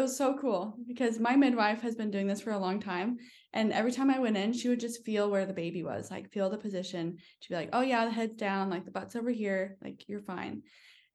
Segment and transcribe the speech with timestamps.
[0.00, 3.18] it was so cool because my midwife has been doing this for a long time.
[3.52, 6.32] And every time I went in, she would just feel where the baby was, like
[6.32, 7.18] feel the position.
[7.40, 10.22] She'd be like, oh, yeah, the head's down, like the butt's over here, like you're
[10.22, 10.62] fine.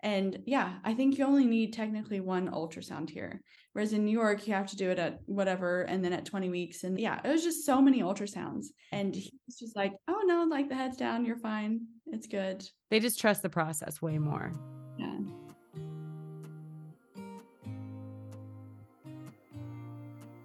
[0.04, 3.42] And yeah, I think you only need technically one ultrasound here.
[3.74, 6.50] Whereas in New York, you have to do it at whatever and then at 20
[6.50, 6.84] weeks.
[6.84, 8.68] And yeah, it was just so many ultrasounds.
[8.92, 11.82] And he was just like, oh no, like the head's down, you're fine.
[12.06, 12.64] It's good.
[12.92, 14.54] They just trust the process way more.
[15.00, 15.18] Yeah.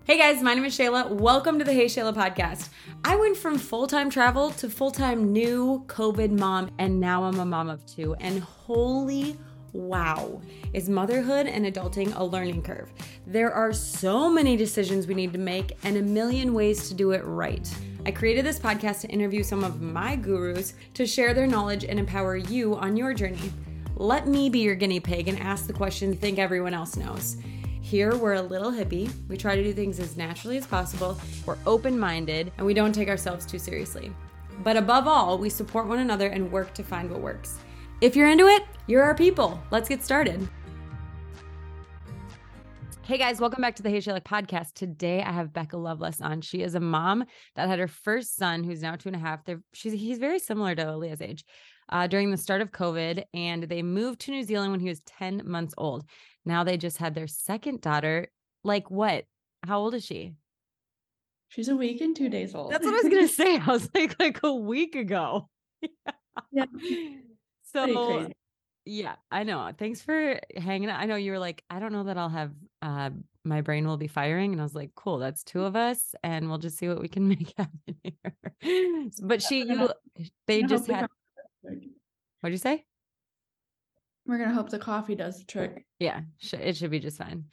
[0.04, 1.10] Hey guys, my name is Shayla.
[1.10, 2.70] Welcome to the Hey Shayla podcast.
[3.04, 7.38] I went from full time travel to full time new COVID mom, and now I'm
[7.38, 8.14] a mom of two.
[8.14, 9.36] And holy
[9.72, 10.40] wow,
[10.72, 12.90] is motherhood and adulting a learning curve?
[13.26, 17.12] There are so many decisions we need to make and a million ways to do
[17.12, 17.72] it right.
[18.06, 21.98] I created this podcast to interview some of my gurus to share their knowledge and
[21.98, 23.52] empower you on your journey.
[23.96, 27.36] Let me be your guinea pig and ask the questions you think everyone else knows.
[27.90, 29.10] Here, we're a little hippie.
[29.26, 31.18] We try to do things as naturally as possible.
[31.44, 34.12] We're open minded and we don't take ourselves too seriously.
[34.62, 37.58] But above all, we support one another and work to find what works.
[38.00, 39.60] If you're into it, you're our people.
[39.72, 40.48] Let's get started.
[43.02, 44.74] Hey guys, welcome back to the Hey Shayla podcast.
[44.74, 46.42] Today I have Becca Loveless on.
[46.42, 47.24] She is a mom
[47.56, 49.44] that had her first son, who's now two and a half.
[49.44, 51.44] They're, she's he's very similar to Aaliyah's age.
[51.88, 55.00] Uh, during the start of COVID, and they moved to New Zealand when he was
[55.00, 56.04] 10 months old.
[56.44, 58.28] Now they just had their second daughter.
[58.64, 59.24] Like what?
[59.66, 60.34] How old is she?
[61.48, 62.72] She's a week and two days old.
[62.72, 63.58] That's what I was gonna say.
[63.58, 65.48] I was like, like a week ago.
[66.52, 66.66] yeah.
[67.72, 68.28] So
[68.84, 69.70] yeah, I know.
[69.78, 70.98] Thanks for hanging out.
[70.98, 72.50] I know you were like, I don't know that I'll have
[72.82, 73.10] uh
[73.44, 74.52] my brain will be firing.
[74.52, 77.06] And I was like, cool, that's two of us, and we'll just see what we
[77.06, 79.14] can make happen here.
[79.22, 79.90] but she you
[80.48, 81.06] they just had
[81.62, 82.84] what'd you say?
[84.30, 85.84] We're gonna hope the coffee does the trick.
[85.98, 86.20] Yeah,
[86.52, 87.46] it should be just fine.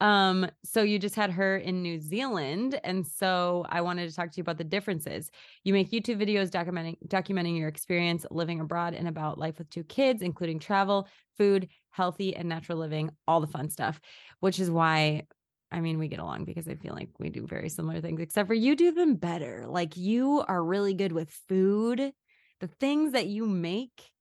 [0.00, 4.30] Um, so you just had her in New Zealand, and so I wanted to talk
[4.30, 5.32] to you about the differences.
[5.64, 9.82] You make YouTube videos documenting documenting your experience living abroad and about life with two
[9.82, 14.00] kids, including travel, food, healthy and natural living, all the fun stuff.
[14.38, 15.24] Which is why
[15.72, 18.46] I mean, we get along because I feel like we do very similar things, except
[18.46, 19.64] for you do them better.
[19.66, 22.12] Like you are really good with food.
[22.60, 24.11] The things that you make,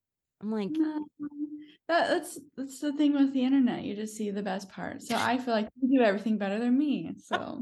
[0.42, 0.74] I'm like,
[1.88, 3.84] that, that's that's the thing with the internet.
[3.84, 5.02] You just see the best part.
[5.02, 7.14] So I feel like you do everything better than me.
[7.24, 7.62] So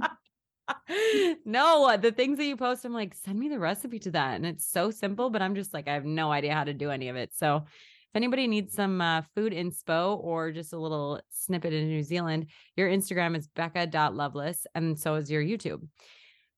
[1.46, 4.36] no, the things that you post, I'm like, send me the recipe to that.
[4.36, 6.92] And it's so simple, but I'm just like, I have no idea how to do
[6.92, 7.32] any of it.
[7.36, 12.04] So if anybody needs some uh, food inspo or just a little snippet in New
[12.04, 15.88] Zealand, your Instagram is becca.loveless and so is your YouTube.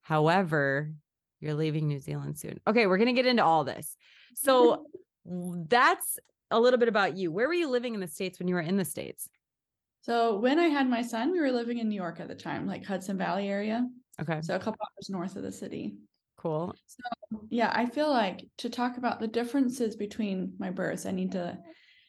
[0.01, 0.93] However,
[1.39, 2.59] you're leaving New Zealand soon.
[2.67, 3.95] Okay, we're going to get into all this.
[4.35, 4.85] So
[5.25, 7.31] that's a little bit about you.
[7.31, 9.29] Where were you living in the States when you were in the States?
[10.01, 12.65] So when I had my son, we were living in New York at the time,
[12.67, 13.87] like Hudson Valley area.
[14.19, 14.41] Okay.
[14.41, 15.95] So a couple hours north of the city.
[16.37, 16.73] Cool.
[16.87, 21.33] So yeah, I feel like to talk about the differences between my births, I need
[21.33, 21.57] to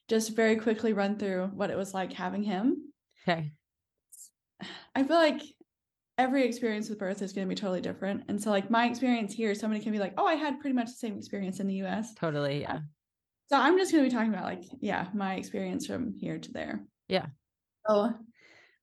[0.09, 2.93] just very quickly run through what it was like having him.
[3.29, 3.53] Okay.
[4.95, 5.43] I feel like
[6.19, 8.25] every experience with birth is going to be totally different.
[8.29, 10.87] And so like my experience here, somebody can be like, oh, I had pretty much
[10.87, 12.15] the same experience in the US.
[12.15, 12.65] Totally.
[12.65, 12.81] Uh, yeah.
[13.49, 16.53] So I'm just going to be talking about like, yeah, my experience from here to
[16.53, 16.85] there.
[17.09, 17.27] Yeah.
[17.87, 18.13] So,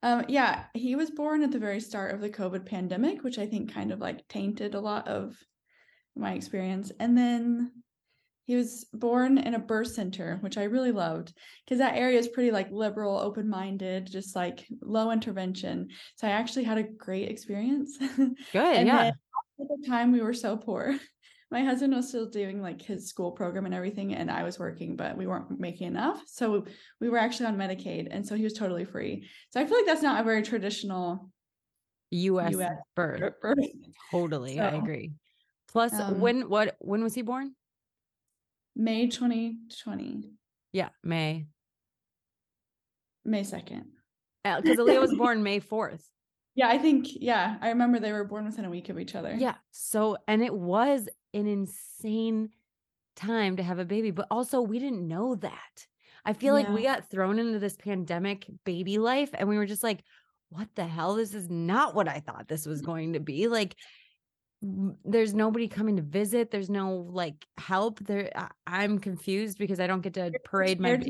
[0.03, 3.45] um, yeah, he was born at the very start of the COVID pandemic, which I
[3.45, 5.35] think kind of like tainted a lot of
[6.15, 6.91] my experience.
[6.99, 7.71] And then
[8.45, 11.33] he was born in a birth center, which I really loved
[11.63, 15.89] because that area is pretty like liberal, open minded, just like low intervention.
[16.15, 17.97] So I actually had a great experience.
[18.17, 18.87] Good.
[18.87, 19.11] yeah.
[19.61, 20.97] At the time, we were so poor
[21.51, 24.95] my husband was still doing like his school program and everything and i was working
[24.95, 26.21] but we weren't making enough.
[26.27, 26.65] So
[26.99, 29.27] we were actually on medicaid and so he was totally free.
[29.51, 31.31] So i feel like that's not a very traditional
[32.11, 33.57] us, US birth, birth.
[34.11, 35.11] totally so, i agree.
[35.71, 37.55] Plus um, when what when was he born?
[38.75, 40.31] May 2020
[40.73, 41.45] yeah may.
[43.25, 43.85] May 2nd
[44.43, 46.01] because Aaliyah was born may 4th
[46.59, 49.33] yeah, I think, yeah, I remember they were born within a week of each other.
[49.33, 49.55] Yeah.
[49.71, 52.49] So, and it was an insane
[53.15, 55.87] time to have a baby, but also we didn't know that.
[56.25, 56.65] I feel yeah.
[56.65, 60.03] like we got thrown into this pandemic baby life and we were just like,
[60.49, 61.15] what the hell?
[61.15, 62.87] This is not what I thought this was mm.
[62.87, 63.47] going to be.
[63.47, 63.77] Like,
[64.61, 66.51] there's nobody coming to visit.
[66.51, 67.99] There's no like help.
[68.01, 68.29] There,
[68.67, 71.01] I, am confused because I don't get to parade my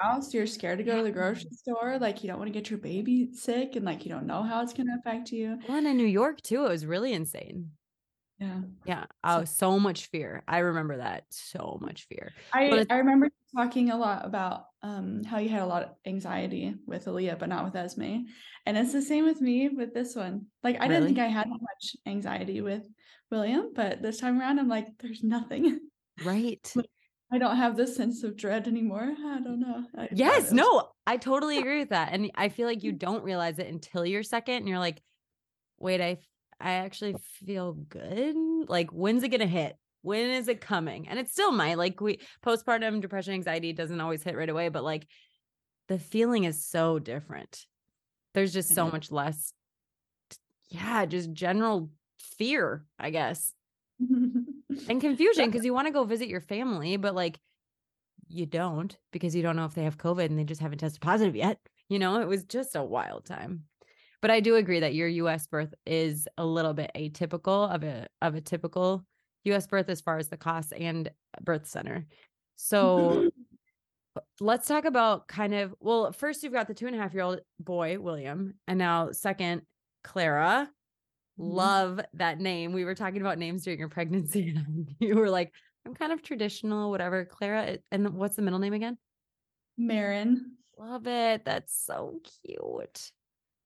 [0.00, 0.32] house.
[0.32, 1.98] You're scared to go to the grocery store.
[2.00, 4.62] Like you don't want to get your baby sick, and like you don't know how
[4.62, 5.58] it's going to affect you.
[5.68, 7.70] Well, and in New York too, it was really insane.
[8.42, 8.60] Yeah.
[8.86, 9.04] Yeah.
[9.22, 10.42] Oh, so much fear.
[10.48, 11.24] I remember that.
[11.30, 12.32] So much fear.
[12.52, 16.74] I, I remember talking a lot about um, how you had a lot of anxiety
[16.86, 18.24] with Aaliyah, but not with Esme.
[18.66, 20.46] And it's the same with me with this one.
[20.64, 20.94] Like, I really?
[20.94, 22.84] didn't think I had much anxiety with
[23.30, 25.78] William, but this time around, I'm like, there's nothing.
[26.24, 26.72] Right.
[27.32, 29.14] I don't have this sense of dread anymore.
[29.24, 29.84] I don't know.
[29.96, 32.12] I yes, no, I totally agree with that.
[32.12, 35.00] And I feel like you don't realize it until you're second and you're like,
[35.78, 36.18] wait, I
[36.60, 38.36] I actually feel good.
[38.68, 39.76] Like, when's it gonna hit?
[40.02, 41.08] When is it coming?
[41.08, 41.78] And it still might.
[41.78, 45.06] Like we postpartum depression, anxiety doesn't always hit right away, but like
[45.88, 47.66] the feeling is so different.
[48.34, 49.52] There's just so much less,
[50.68, 53.52] yeah, just general fear, I guess.
[54.00, 54.46] and
[55.00, 57.38] confusion because you want to go visit your family, but like
[58.28, 61.00] you don't because you don't know if they have COVID and they just haven't tested
[61.00, 61.58] positive yet.
[61.88, 63.64] You know, it was just a wild time.
[64.22, 68.06] But I do agree that your US birth is a little bit atypical of a
[68.22, 69.04] of a typical
[69.44, 71.10] US birth as far as the cost and
[71.42, 72.06] birth center.
[72.56, 73.30] So
[74.40, 77.24] let's talk about kind of well, first you've got the two and a half year
[77.24, 79.62] old boy, William, and now second,
[80.04, 80.70] Clara.
[81.40, 81.50] Mm-hmm.
[81.50, 82.72] Love that name.
[82.72, 85.52] We were talking about names during your pregnancy, and you were like,
[85.84, 87.24] I'm kind of traditional, whatever.
[87.24, 88.98] Clara, and what's the middle name again?
[89.76, 90.52] Marin.
[90.78, 91.44] Love it.
[91.44, 93.10] That's so cute.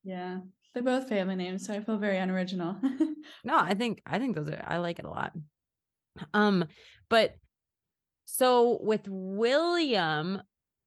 [0.06, 0.38] Yeah.
[0.72, 2.76] They're both family names, so I feel very unoriginal.
[3.44, 5.32] no, I think I think those are I like it a lot.
[6.34, 6.66] Um,
[7.08, 7.34] but
[8.26, 10.42] so with William,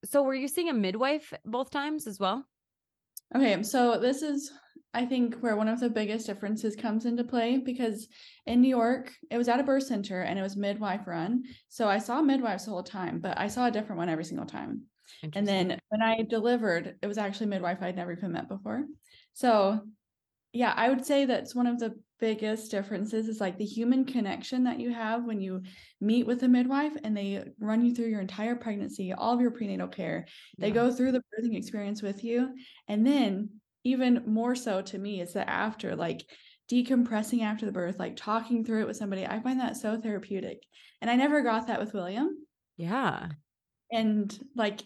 [0.06, 2.46] so were you seeing a midwife both times as well?
[3.36, 4.52] Okay, so this is
[4.94, 8.08] I think where one of the biggest differences comes into play because
[8.46, 11.44] in New York, it was at a birth center and it was midwife run.
[11.68, 14.48] So I saw midwives the whole time, but I saw a different one every single
[14.48, 14.84] time.
[15.34, 18.86] And then when I delivered, it was actually midwife I'd never even met before.
[19.34, 19.82] So
[20.54, 24.64] yeah, I would say that's one of the biggest differences is like the human connection
[24.66, 25.62] that you have when you
[26.02, 29.52] meet with a midwife and they run you through your entire pregnancy, all of your
[29.52, 30.26] prenatal care.
[30.58, 30.74] They yeah.
[30.74, 32.50] go through the birthing experience with you.
[32.88, 33.50] And then
[33.84, 36.26] even more so to me is the after, like
[36.70, 39.26] decompressing after the birth, like talking through it with somebody.
[39.26, 40.64] I find that so therapeutic.
[41.02, 42.30] And I never got that with William.
[42.76, 43.28] Yeah.
[43.92, 44.84] And like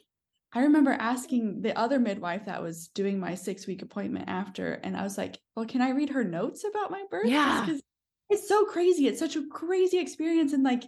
[0.54, 4.96] I remember asking the other midwife that was doing my six week appointment after, and
[4.96, 7.28] I was like, Well, can I read her notes about my birth?
[7.28, 7.66] Yeah.
[7.66, 7.82] Because
[8.30, 9.08] it's so crazy.
[9.08, 10.54] It's such a crazy experience.
[10.54, 10.84] And like,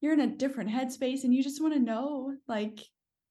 [0.00, 2.80] you're in a different headspace and you just want to know, like,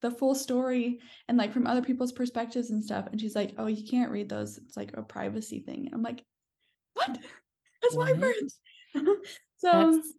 [0.02, 3.08] the full story and like from other people's perspectives and stuff.
[3.12, 4.58] And she's like, Oh, you can't read those.
[4.58, 5.90] It's like a privacy thing.
[5.94, 6.24] I'm like,
[6.94, 7.18] What?
[7.82, 8.06] That's what?
[8.06, 8.60] my birth.
[9.58, 10.14] so That's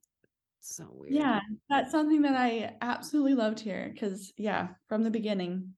[0.74, 1.14] so weird.
[1.14, 5.74] Yeah, that's something that I absolutely loved here because, yeah, from the beginning,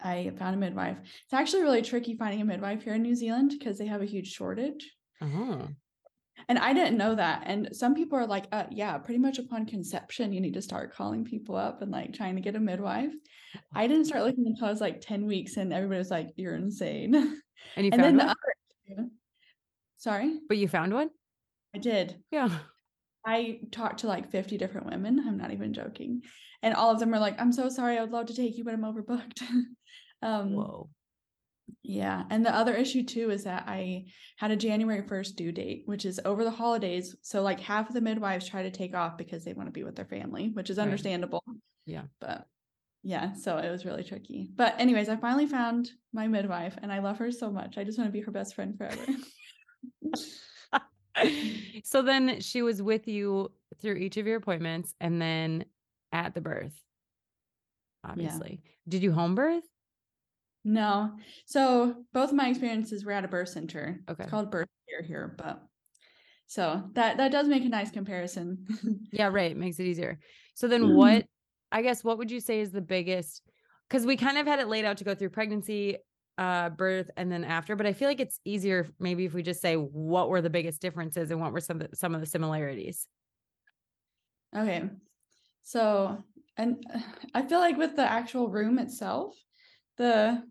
[0.00, 0.98] I found a midwife.
[1.02, 4.06] It's actually really tricky finding a midwife here in New Zealand because they have a
[4.06, 4.90] huge shortage.
[5.20, 5.66] Uh-huh.
[6.48, 7.44] And I didn't know that.
[7.46, 10.94] And some people are like, uh, yeah, pretty much upon conception, you need to start
[10.94, 13.12] calling people up and like trying to get a midwife.
[13.74, 16.54] I didn't start looking until I was like 10 weeks and everybody was like, you're
[16.54, 17.40] insane.
[17.74, 18.34] And you and found one?
[18.86, 19.10] The
[19.96, 20.38] sorry?
[20.46, 21.10] But you found one?
[21.74, 22.22] I did.
[22.30, 22.50] Yeah.
[23.26, 25.22] I talked to like 50 different women.
[25.26, 26.22] I'm not even joking.
[26.62, 27.98] And all of them are like, I'm so sorry.
[27.98, 29.42] I would love to take you, but I'm overbooked.
[30.22, 30.88] um, Whoa.
[31.82, 32.22] Yeah.
[32.30, 34.04] And the other issue too is that I
[34.36, 37.16] had a January 1st due date, which is over the holidays.
[37.22, 39.82] So like half of the midwives try to take off because they want to be
[39.82, 41.42] with their family, which is understandable.
[41.46, 41.56] Right.
[41.86, 42.02] Yeah.
[42.20, 42.46] But
[43.02, 44.48] yeah, so it was really tricky.
[44.54, 47.76] But anyways, I finally found my midwife and I love her so much.
[47.76, 49.04] I just want to be her best friend forever.
[51.84, 55.64] so then she was with you through each of your appointments and then
[56.12, 56.74] at the birth.
[58.04, 58.60] Obviously.
[58.62, 58.70] Yeah.
[58.88, 59.64] Did you home birth?
[60.64, 61.12] No.
[61.44, 64.00] So both my experiences were at a birth center.
[64.08, 64.24] Okay.
[64.24, 65.62] It's called birth care here, but
[66.46, 68.66] so that that does make a nice comparison.
[69.12, 69.56] yeah, right.
[69.56, 70.18] Makes it easier.
[70.54, 70.96] So then mm-hmm.
[70.96, 71.26] what
[71.72, 73.42] I guess what would you say is the biggest
[73.88, 75.98] because we kind of had it laid out to go through pregnancy,
[76.38, 79.62] uh birth and then after but i feel like it's easier maybe if we just
[79.62, 82.26] say what were the biggest differences and what were some of the, some of the
[82.26, 83.06] similarities.
[84.56, 84.84] Okay.
[85.62, 86.22] So
[86.56, 86.84] and
[87.34, 89.34] i feel like with the actual room itself
[89.96, 90.42] the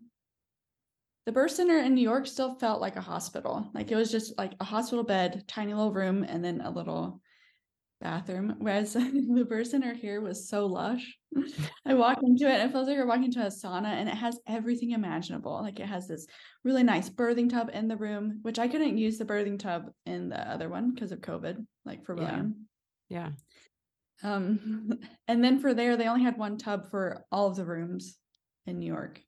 [1.24, 3.68] the birth center in new york still felt like a hospital.
[3.74, 7.20] Like it was just like a hospital bed tiny little room and then a little
[8.00, 11.16] bathroom, whereas the person center here was so lush.
[11.86, 14.14] I walk into it and it feels like you're walking into a sauna and it
[14.14, 15.60] has everything imaginable.
[15.62, 16.26] Like it has this
[16.64, 20.28] really nice birthing tub in the room, which I couldn't use the birthing tub in
[20.28, 22.66] the other one because of COVID, like for William.
[23.08, 23.30] Yeah.
[24.22, 24.34] yeah.
[24.34, 24.98] Um,
[25.28, 28.16] and then for there, they only had one tub for all of the rooms
[28.66, 29.20] in New York.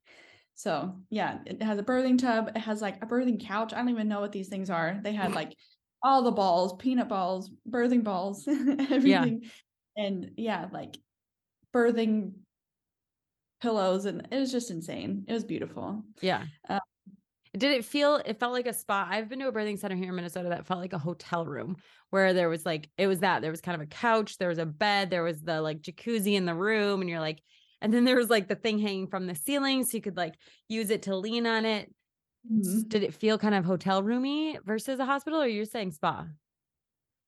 [0.55, 2.49] So yeah, it has a birthing tub.
[2.49, 3.71] It has like a birthing couch.
[3.73, 4.99] I don't even know what these things are.
[5.01, 5.55] They had like
[6.01, 9.49] all the balls, peanut balls, birthing balls, everything.
[9.97, 10.97] And yeah, like
[11.73, 12.33] birthing
[13.61, 15.25] pillows and it was just insane.
[15.27, 16.03] It was beautiful.
[16.21, 16.43] Yeah.
[16.69, 16.79] Um,
[17.57, 19.07] did it feel it felt like a spa?
[19.09, 21.77] I've been to a birthing center here in Minnesota that felt like a hotel room
[22.11, 24.59] where there was like it was that there was kind of a couch, there was
[24.59, 27.41] a bed, there was the like jacuzzi in the room and you're like
[27.81, 30.35] and then there was like the thing hanging from the ceiling so you could like
[30.67, 31.93] use it to lean on it.
[32.51, 32.87] Mm-hmm.
[32.87, 36.27] Did it feel kind of hotel roomy versus a hospital or you're saying spa?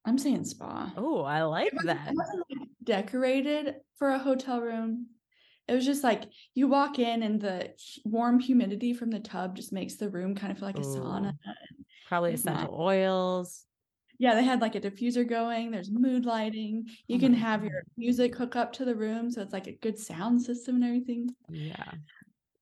[0.05, 0.91] I'm saying spa.
[0.97, 2.13] Oh, I like it that.
[2.15, 5.07] Like decorated for a hotel room.
[5.67, 6.23] It was just like
[6.55, 7.71] you walk in and the
[8.03, 11.33] warm humidity from the tub just makes the room kind of feel like a sauna.
[12.07, 13.65] Probably essential oils.
[14.17, 15.71] Yeah, they had like a diffuser going.
[15.71, 16.87] There's mood lighting.
[17.07, 17.69] You oh can have God.
[17.69, 20.83] your music hook up to the room, so it's like a good sound system and
[20.83, 21.29] everything.
[21.49, 21.91] Yeah.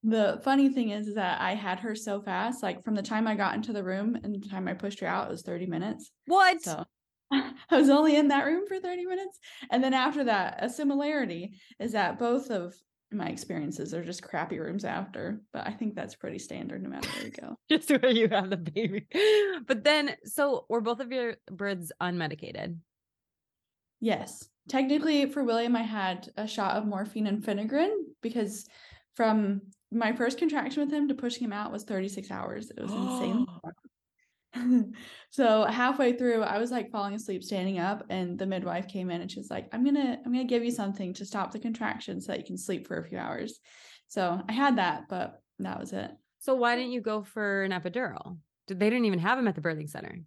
[0.03, 2.63] The funny thing is, is that I had her so fast.
[2.63, 5.07] Like from the time I got into the room and the time I pushed her
[5.07, 6.11] out, it was 30 minutes.
[6.25, 6.61] What?
[6.61, 6.85] So
[7.31, 9.39] I was only in that room for 30 minutes.
[9.69, 12.73] And then after that, a similarity is that both of
[13.11, 17.09] my experiences are just crappy rooms after, but I think that's pretty standard no matter
[17.09, 17.55] where you go.
[17.69, 19.07] just where you have the baby.
[19.67, 22.77] But then, so were both of your birds unmedicated?
[23.99, 24.47] Yes.
[24.67, 27.91] Technically, for William, I had a shot of morphine and Phenergan
[28.21, 28.65] because
[29.15, 32.71] from my first contraction with him to pushing him out was 36 hours.
[32.71, 33.45] It was insane.
[35.29, 39.21] so halfway through i was like falling asleep standing up and the midwife came in
[39.21, 42.19] and she was like i'm gonna i'm gonna give you something to stop the contraction
[42.19, 43.59] so that you can sleep for a few hours
[44.07, 47.71] so i had that but that was it so why didn't you go for an
[47.71, 50.17] epidural did they didn't even have them at the birthing center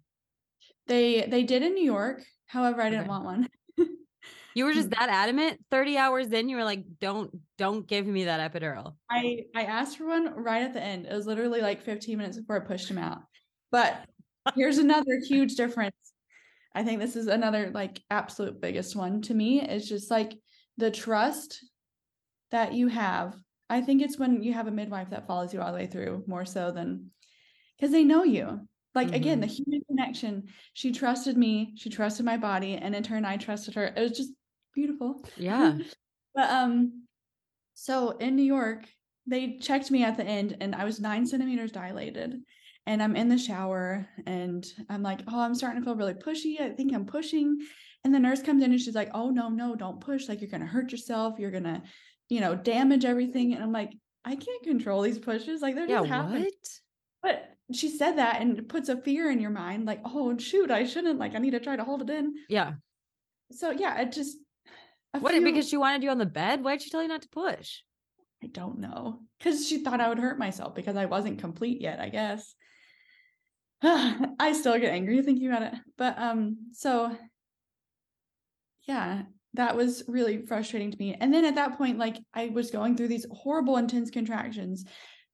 [0.87, 3.09] they they did in new york however i didn't okay.
[3.09, 3.47] want one
[4.55, 8.25] you were just that adamant 30 hours in you were like don't don't give me
[8.25, 11.81] that epidural i i asked for one right at the end it was literally like
[11.81, 13.21] 15 minutes before i pushed him out
[13.71, 14.05] but
[14.55, 15.95] here's another huge difference.
[16.75, 20.33] I think this is another like absolute biggest one to me It's just like
[20.77, 21.63] the trust
[22.51, 23.35] that you have.
[23.69, 26.23] I think it's when you have a midwife that follows you all the way through
[26.27, 27.11] more so than
[27.77, 28.67] because they know you.
[28.95, 29.15] Like mm-hmm.
[29.15, 29.63] again, the mm-hmm.
[29.71, 30.43] human connection.
[30.73, 33.85] She trusted me, she trusted my body, and in turn I trusted her.
[33.85, 34.31] It was just
[34.73, 35.23] beautiful.
[35.37, 35.77] Yeah.
[36.35, 37.03] but um
[37.73, 38.85] so in New York,
[39.25, 42.41] they checked me at the end and I was nine centimeters dilated
[42.85, 46.59] and I'm in the shower and I'm like, oh, I'm starting to feel really pushy.
[46.59, 47.59] I think I'm pushing.
[48.03, 50.27] And the nurse comes in and she's like, oh, no, no, don't push.
[50.27, 51.39] Like, you're going to hurt yourself.
[51.39, 51.81] You're going to,
[52.27, 53.53] you know, damage everything.
[53.53, 53.93] And I'm like,
[54.25, 55.61] I can't control these pushes.
[55.61, 56.43] Like, they're just yeah, happening.
[56.43, 56.51] What?
[57.21, 60.83] But she said that and puts a fear in your mind, like, oh, shoot, I
[60.83, 61.19] shouldn't.
[61.19, 62.33] Like, I need to try to hold it in.
[62.49, 62.73] Yeah.
[63.51, 64.37] So, yeah, it just.
[65.19, 65.31] What?
[65.33, 65.43] Few...
[65.43, 66.63] Because she wanted you on the bed?
[66.63, 67.79] Why'd she tell you not to push?
[68.43, 69.19] I don't know.
[69.39, 72.55] Because she thought I would hurt myself because I wasn't complete yet, I guess.
[73.83, 75.73] I still get angry thinking about it.
[75.97, 77.15] But um so
[78.87, 81.15] yeah, that was really frustrating to me.
[81.19, 84.83] And then at that point like I was going through these horrible intense contractions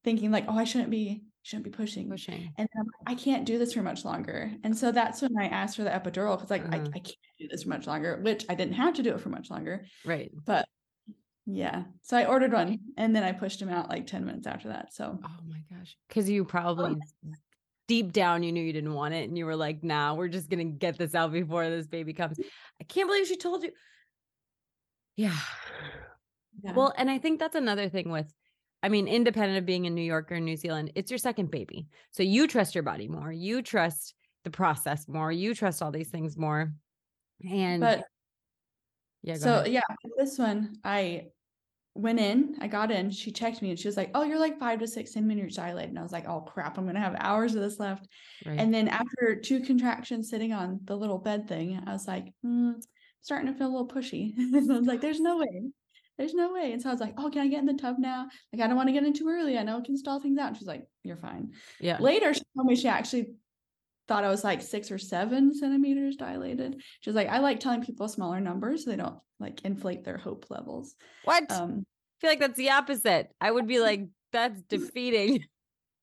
[0.03, 2.09] thinking like oh I shouldn't be shouldn't be pushing.
[2.09, 2.51] Pushing.
[2.57, 2.67] And
[3.07, 4.51] I can't do this for much longer.
[4.63, 6.75] And so that's when I asked for the epidural because like uh-huh.
[6.75, 9.21] I, I can't do this for much longer, which I didn't have to do it
[9.21, 9.85] for much longer.
[10.05, 10.31] Right.
[10.45, 10.67] But
[11.45, 11.83] yeah.
[12.03, 14.93] So I ordered one and then I pushed him out like 10 minutes after that.
[14.93, 15.97] So Oh my gosh.
[16.09, 16.95] Cause you probably
[17.87, 20.49] deep down you knew you didn't want it and you were like, nah, we're just
[20.49, 22.39] gonna get this out before this baby comes.
[22.79, 23.71] I can't believe she told you.
[25.15, 25.35] Yeah.
[26.63, 26.73] yeah.
[26.73, 28.31] Well, and I think that's another thing with
[28.81, 31.87] I mean, independent of being in New York or New Zealand, it's your second baby.
[32.11, 33.31] So you trust your body more.
[33.31, 35.31] You trust the process more.
[35.31, 36.73] You trust all these things more.
[37.49, 38.05] And but
[39.23, 39.71] yeah, so ahead.
[39.71, 39.81] yeah,
[40.17, 41.27] this one I
[41.93, 44.59] went in, I got in, she checked me and she was like, Oh, you're like
[44.59, 45.89] five to six centimeters dilated.
[45.89, 48.07] And I was like, Oh crap, I'm gonna have hours of this left.
[48.45, 48.59] Right.
[48.59, 52.75] And then after two contractions sitting on the little bed thing, I was like, mm,
[53.21, 54.33] starting to feel a little pushy.
[54.37, 55.69] and I was like, There's no way.
[56.19, 56.73] There's no way.
[56.73, 58.27] And so I was like, Oh, can I get in the tub now?
[58.51, 59.57] Like, I don't want to get in too early.
[59.57, 60.49] I know it can stall things out.
[60.49, 61.53] And she's like, You're fine.
[61.79, 61.97] Yeah.
[61.99, 63.31] Later, she told me she actually
[64.09, 66.81] thought I was like six or seven centimeters dilated.
[66.99, 70.17] She was like, I like telling people smaller numbers so they don't like inflate their
[70.17, 70.93] hope levels.
[71.23, 71.49] What?
[71.49, 73.31] Um, I feel like that's the opposite.
[73.39, 75.45] I would be like, that's defeating.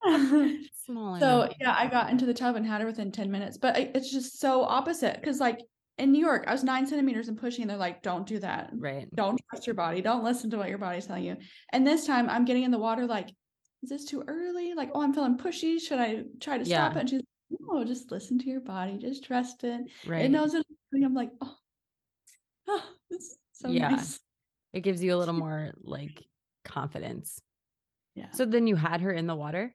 [0.87, 1.21] Smaller.
[1.21, 4.11] So yeah, I got into the tub and had her within 10 minutes, but it's
[4.11, 5.61] just so opposite because like
[5.99, 8.71] in New York, I was nine centimeters and pushing, and they're like, don't do that.
[8.75, 9.09] Right.
[9.15, 10.03] Don't trust your body.
[10.03, 11.37] Don't listen to what your body's telling you.
[11.73, 13.31] And this time I'm getting in the water like,
[13.83, 14.75] is this too early?
[14.75, 15.81] Like, oh, I'm feeling pushy.
[15.81, 16.87] Should I try to yeah.
[16.87, 17.01] stop it?
[17.01, 18.99] And she's like, no, just listen to your body.
[18.99, 19.81] Just trust it.
[20.07, 20.25] Right.
[20.25, 21.55] It knows what I'm like, oh,
[22.69, 23.91] oh it's so yeah.
[23.91, 24.19] nice.
[24.73, 26.23] It gives you a little more like
[26.65, 27.41] confidence.
[28.15, 28.31] Yeah.
[28.33, 29.75] So then you had her in the water?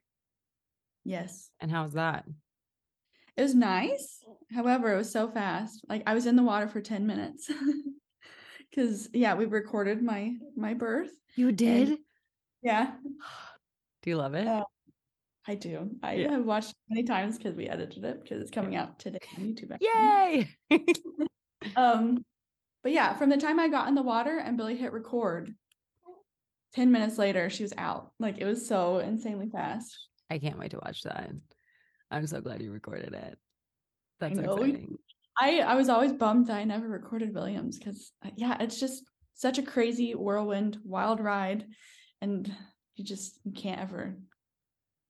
[1.04, 1.50] Yes.
[1.60, 2.24] And how's that?
[3.36, 4.20] It was nice.
[4.54, 5.84] However, it was so fast.
[5.88, 7.50] Like I was in the water for 10 minutes.
[8.74, 11.10] Cause yeah, we recorded my my birth.
[11.36, 11.88] You did?
[11.88, 11.98] And,
[12.62, 12.92] yeah.
[14.02, 14.46] Do you love it?
[14.46, 14.64] Uh,
[15.46, 15.90] I do.
[16.02, 16.30] I yeah.
[16.32, 19.76] have watched many times because we edited it because it's coming out today on YouTube.
[19.80, 20.48] Yay!
[21.76, 22.24] um,
[22.82, 25.54] but yeah, from the time I got in the water and Billy hit record,
[26.74, 28.12] 10 minutes later, she was out.
[28.18, 29.96] Like it was so insanely fast.
[30.30, 31.30] I can't wait to watch that.
[32.12, 33.38] I'm so glad you recorded it.
[34.20, 34.98] That's I exciting.
[35.40, 39.02] I, I was always bummed that I never recorded Williams because, uh, yeah, it's just
[39.34, 41.64] such a crazy whirlwind, wild ride.
[42.20, 42.54] And
[42.94, 44.16] you just you can't ever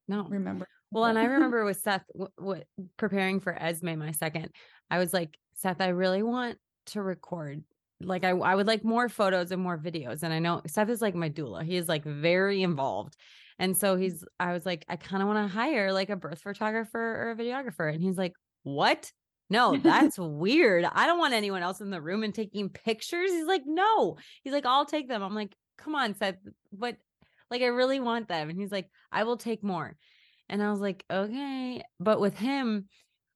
[0.09, 0.67] no remember.
[0.91, 2.65] Well, and I remember with Seth, w- w-
[2.97, 4.51] preparing for Esme, my second,
[4.91, 7.63] I was like, Seth, I really want to record
[8.05, 10.23] like I, I would like more photos and more videos.
[10.23, 11.63] And I know Seth is like my doula.
[11.65, 13.17] He is like very involved.
[13.59, 16.41] And so he's I was like, I kind of want to hire like a birth
[16.41, 17.93] photographer or a videographer.
[17.93, 18.33] And he's like,
[18.63, 19.11] What?
[19.51, 20.85] No, that's weird.
[20.85, 23.31] I don't want anyone else in the room and taking pictures.
[23.31, 24.17] He's like, No.
[24.43, 25.23] He's like, I'll take them.
[25.23, 26.37] I'm like, come on, Seth.
[26.73, 26.97] But
[27.51, 28.49] like I really want them.
[28.49, 29.97] And he's like, I will take more.
[30.49, 31.83] And I was like, okay.
[32.01, 32.89] But with him,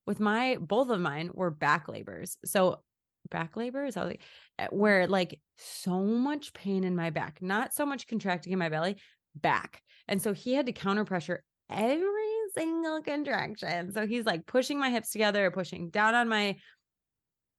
[0.05, 2.37] with my both of mine were back labors.
[2.45, 2.81] So
[3.29, 4.21] back labor is like
[4.57, 8.69] eh, where like so much pain in my back, not so much contracting in my
[8.69, 8.97] belly,
[9.35, 9.81] back.
[10.07, 13.91] And so he had to counter pressure every single contraction.
[13.91, 16.57] So he's like pushing my hips together, pushing down on my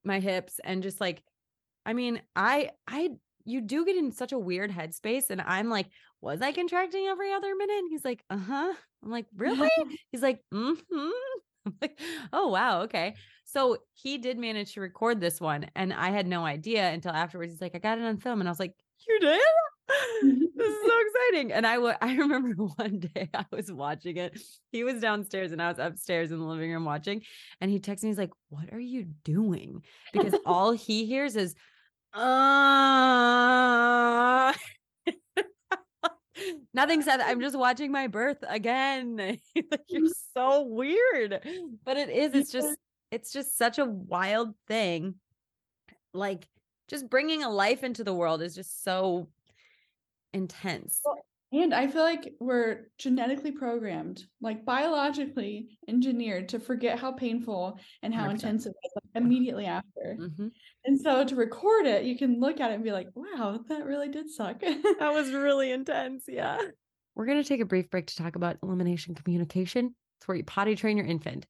[0.04, 1.22] my hips and just like
[1.86, 3.10] I mean, I I
[3.44, 5.88] you do get in such a weird headspace and I'm like,
[6.20, 7.78] was I contracting every other minute?
[7.78, 9.70] And he's like, "Uh-huh." I'm like, "Really?"
[10.12, 10.82] he's like, "Mhm."
[11.66, 12.00] I'm like,
[12.32, 16.44] "Oh, wow, okay." So he did manage to record this one, and I had no
[16.44, 17.52] idea until afterwards.
[17.52, 18.74] He's like, I got it on film, and I was like,
[19.08, 19.42] You did?
[20.22, 20.92] this is so
[21.32, 21.52] exciting.
[21.52, 24.38] And I, w- I remember one day I was watching it.
[24.72, 27.22] He was downstairs and I was upstairs in the living room watching.
[27.60, 29.82] And he texts me, he's like, What are you doing?
[30.12, 31.54] Because all he hears is,
[32.14, 32.28] uh
[36.72, 37.20] Nothing said.
[37.20, 39.16] I'm just watching my birth again.
[39.16, 39.40] like,
[39.88, 41.40] you're so weird.
[41.84, 42.32] But it is.
[42.34, 42.78] It's just
[43.10, 45.16] it's just such a wild thing.
[46.14, 46.46] Like
[46.88, 49.28] just bringing a life into the world is just so
[50.32, 51.00] intense.
[51.04, 51.16] Well,
[51.50, 58.14] and I feel like we're genetically programmed, like biologically engineered to forget how painful and
[58.14, 58.30] how 100%.
[58.32, 60.18] intense it was like, immediately after.
[60.20, 60.48] Mm-hmm.
[60.84, 63.86] And so to record it, you can look at it and be like, wow, that
[63.86, 64.60] really did suck.
[64.60, 66.24] that was really intense.
[66.28, 66.58] Yeah.
[67.14, 69.94] We're going to take a brief break to talk about elimination communication.
[70.18, 71.46] It's where you potty train your infant.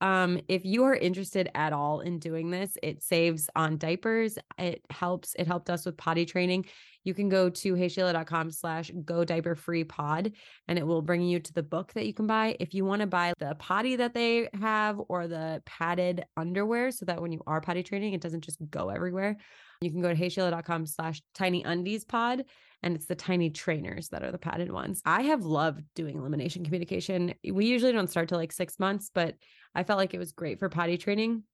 [0.00, 4.38] Um, if you are interested at all in doing this, it saves on diapers.
[4.58, 5.34] It helps.
[5.36, 6.66] It helped us with potty training.
[7.08, 10.32] You can go to heyshayla.com slash go diaper free pod
[10.68, 12.54] and it will bring you to the book that you can buy.
[12.60, 17.06] If you want to buy the potty that they have or the padded underwear so
[17.06, 19.38] that when you are potty training, it doesn't just go everywhere.
[19.80, 22.44] You can go to heyshayla.com slash tiny undies pod
[22.82, 25.00] and it's the tiny trainers that are the padded ones.
[25.06, 27.32] I have loved doing elimination communication.
[27.42, 29.34] We usually don't start till like six months, but
[29.74, 31.44] I felt like it was great for potty training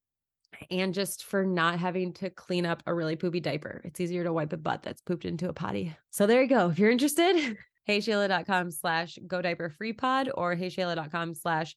[0.71, 3.81] and just for not having to clean up a really poopy diaper.
[3.85, 5.95] It's easier to wipe a butt that's pooped into a potty.
[6.11, 6.71] So there you go.
[6.71, 7.57] If you're interested,
[7.89, 11.77] heyshayla.com slash go diaper free pod or heyshayla.com slash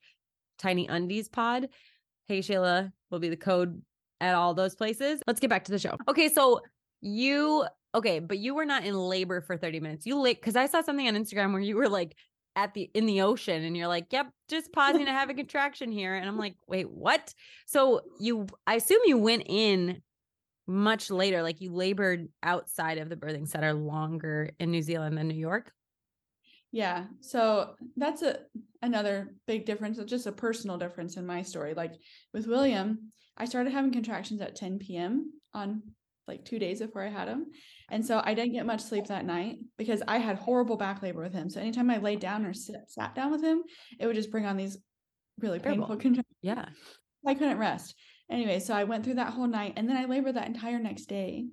[0.57, 1.69] tiny undies pod.
[2.27, 3.81] Hey Shayla will be the code
[4.19, 5.21] at all those places.
[5.27, 5.95] Let's get back to the show.
[6.07, 6.61] Okay, so
[7.01, 10.05] you okay, but you were not in labor for 30 minutes.
[10.05, 12.15] You late because I saw something on Instagram where you were like
[12.57, 15.91] at the in the ocean and you're like, "Yep, just pausing to have a contraction
[15.91, 17.33] here." And I'm like, "Wait, what?"
[17.67, 20.01] So you I assume you went in
[20.65, 25.27] much later, like you labored outside of the birthing center longer in New Zealand than
[25.27, 25.71] New York.
[26.71, 27.05] Yeah.
[27.21, 28.39] So that's a
[28.81, 31.75] another big difference, just a personal difference in my story.
[31.75, 31.93] Like
[32.33, 35.31] with William, I started having contractions at 10 p.m.
[35.53, 35.83] on
[36.27, 37.45] like two days before I had him.
[37.89, 41.21] And so I didn't get much sleep that night because I had horrible back labor
[41.21, 41.49] with him.
[41.49, 43.63] So anytime I laid down or sit, sat down with him,
[43.99, 44.77] it would just bring on these
[45.39, 46.25] really painful contractions.
[46.41, 46.65] Yeah.
[47.25, 47.95] I couldn't rest.
[48.29, 51.05] Anyway, so I went through that whole night and then I labored that entire next
[51.05, 51.45] day.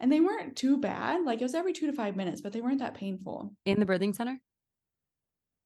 [0.00, 1.24] And they weren't too bad.
[1.24, 3.54] Like it was every two to five minutes, but they weren't that painful.
[3.66, 4.38] In the birthing center?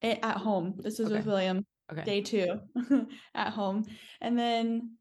[0.02, 0.74] It, at home.
[0.78, 1.16] This was okay.
[1.16, 1.64] with William.
[1.90, 2.02] Okay.
[2.02, 2.60] Day two
[3.34, 3.84] at home.
[4.20, 4.96] And then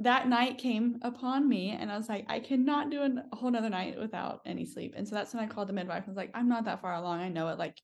[0.00, 3.68] that night came upon me and I was like, I cannot do a whole nother
[3.68, 4.94] night without any sleep.
[4.96, 6.94] And so that's when I called the midwife I was like, I'm not that far
[6.94, 7.20] along.
[7.20, 7.76] I know it like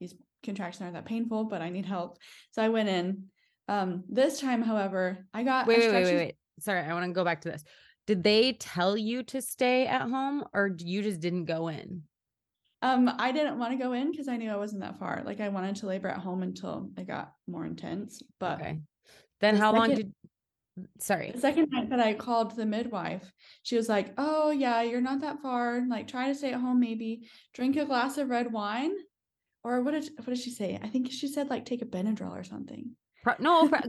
[0.00, 2.18] these contractions aren't that painful, but I need help.
[2.50, 3.24] So I went in.
[3.68, 6.34] Um, this time, however, I got wait, wait, wait, wait, wait.
[6.58, 7.62] Sorry, I want to go back to this.
[8.08, 12.02] Did they tell you to stay at home or you just didn't go in?
[12.82, 15.22] Um, I didn't want to go in because I knew I wasn't that far.
[15.24, 18.22] Like I wanted to labor at home until it got more intense.
[18.40, 18.80] But okay.
[19.40, 20.12] Then how long did
[20.98, 21.30] sorry.
[21.32, 23.30] The second night that I called the midwife,
[23.62, 25.82] she was like, "Oh yeah, you're not that far.
[25.88, 26.80] Like, try to stay at home.
[26.80, 28.92] Maybe drink a glass of red wine."
[29.62, 30.78] Or what did what did she say?
[30.82, 32.90] I think she said like take a Benadryl or something.
[33.22, 33.80] Pro- no, pro-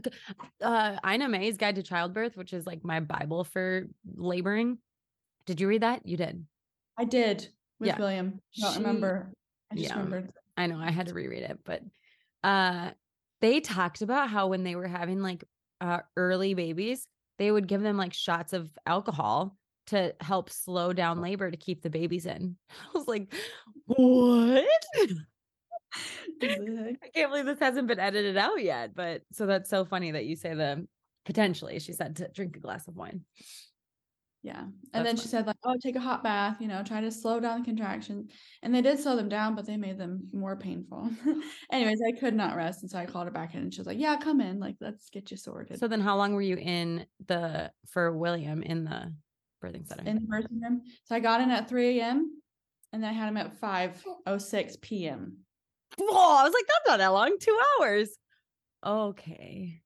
[0.61, 4.77] uh, Ina May's Guide to Childbirth, which is like my Bible for laboring.
[5.45, 6.05] Did you read that?
[6.05, 6.45] You did.
[6.97, 7.47] I did
[7.79, 7.97] with Yeah.
[7.97, 8.41] William.
[8.57, 9.31] I don't She- remember.
[9.71, 9.93] I just yeah.
[9.95, 10.31] remembered.
[10.57, 11.81] I know I had to reread it, but
[12.43, 12.91] uh
[13.39, 15.45] they talked about how when they were having like
[15.81, 21.21] uh early babies, they would give them like shots of alcohol to help slow down
[21.21, 22.55] labor to keep the babies in.
[22.69, 23.33] I was like,
[23.87, 24.65] "What?"
[26.41, 30.25] I can't believe this hasn't been edited out yet, but so that's so funny that
[30.25, 30.87] you say the
[31.25, 33.25] potentially she said to drink a glass of wine.
[34.43, 34.61] Yeah.
[34.61, 37.11] And That's then she said, like, oh, take a hot bath, you know, try to
[37.11, 38.31] slow down the contractions.
[38.63, 41.09] And they did slow them down, but they made them more painful.
[41.71, 42.81] Anyways, I could not rest.
[42.81, 44.59] And so I called her back in and she was like, yeah, come in.
[44.59, 45.79] Like, let's get you sorted.
[45.79, 49.13] So then how long were you in the for William in the
[49.63, 50.09] birthing center?
[50.09, 50.81] in the nursing room.
[51.05, 52.41] So I got in at 3 a.m.
[52.93, 55.37] and then I had him at 5.06 p.m.
[55.99, 57.37] Whoa, I was like, that's not that long.
[57.39, 58.09] Two hours.
[58.83, 59.81] Okay.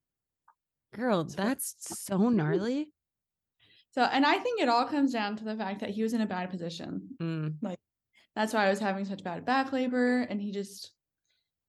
[0.94, 2.88] Girl, that's so gnarly.
[3.96, 6.20] So, and I think it all comes down to the fact that he was in
[6.20, 7.08] a bad position.
[7.22, 7.56] Mm,
[8.36, 10.24] That's why I was having such bad back labor.
[10.24, 10.92] And he just,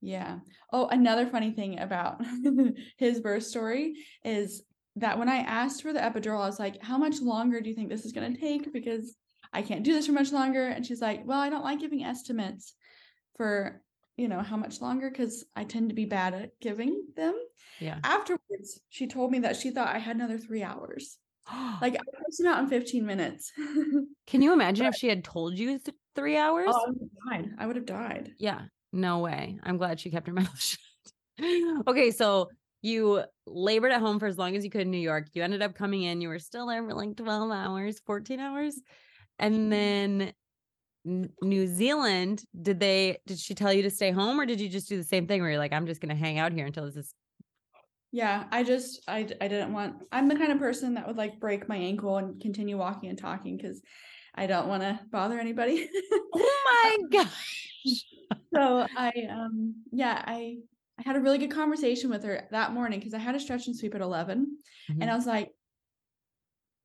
[0.00, 0.40] yeah.
[0.72, 2.20] Oh, another funny thing about
[2.98, 4.64] his birth story is
[4.96, 7.76] that when I asked for the epidural, I was like, how much longer do you
[7.76, 8.72] think this is going to take?
[8.72, 9.14] Because
[9.52, 10.66] I can't do this for much longer.
[10.66, 12.74] And she's like, well, I don't like giving estimates
[13.36, 13.80] for,
[14.16, 17.36] you know, how much longer because I tend to be bad at giving them.
[17.78, 18.00] yeah.
[18.02, 21.18] Afterwards, she told me that she thought I had another three hours.
[21.80, 21.98] Like I
[22.38, 23.52] him out in 15 minutes.
[24.26, 26.68] Can you imagine if she had told you th- three hours?
[26.68, 27.54] oh, I would have died.
[27.59, 28.32] I would have died.
[28.38, 29.59] Yeah, no way.
[29.62, 30.80] I'm glad she kept her mouth shut.
[31.87, 32.48] okay, so
[32.82, 35.28] you labored at home for as long as you could in New York.
[35.35, 36.20] You ended up coming in.
[36.20, 38.80] You were still there for like 12 hours, 14 hours.
[39.38, 39.70] And mm-hmm.
[39.70, 40.32] then
[41.42, 44.88] New Zealand, did they did she tell you to stay home or did you just
[44.88, 46.96] do the same thing where you're like, I'm just gonna hang out here until this
[46.96, 47.14] is
[48.16, 50.05] Yeah, I just I, I didn't want.
[50.11, 53.18] I'm the kind of person that would like break my ankle and continue walking and
[53.18, 53.83] talking because
[54.35, 55.90] I don't want to bother anybody.
[56.35, 58.05] Oh my gosh.
[58.55, 60.57] so I um yeah I
[60.98, 63.66] I had a really good conversation with her that morning because I had a stretch
[63.66, 64.57] and sweep at 11
[64.88, 65.12] and Mhm.
[65.12, 65.50] I was like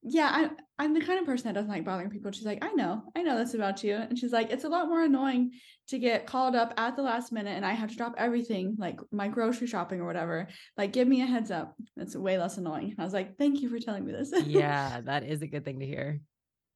[0.03, 2.71] yeah I I'm the kind of person that doesn't like bothering people she's like I
[2.73, 5.51] know I know this about you and she's like it's a lot more annoying
[5.89, 8.99] to get called up at the last minute and I have to drop everything like
[9.11, 12.95] my grocery shopping or whatever like give me a heads up it's way less annoying
[12.97, 15.79] I was like thank you for telling me this yeah, that is a good thing
[15.81, 16.19] to hear.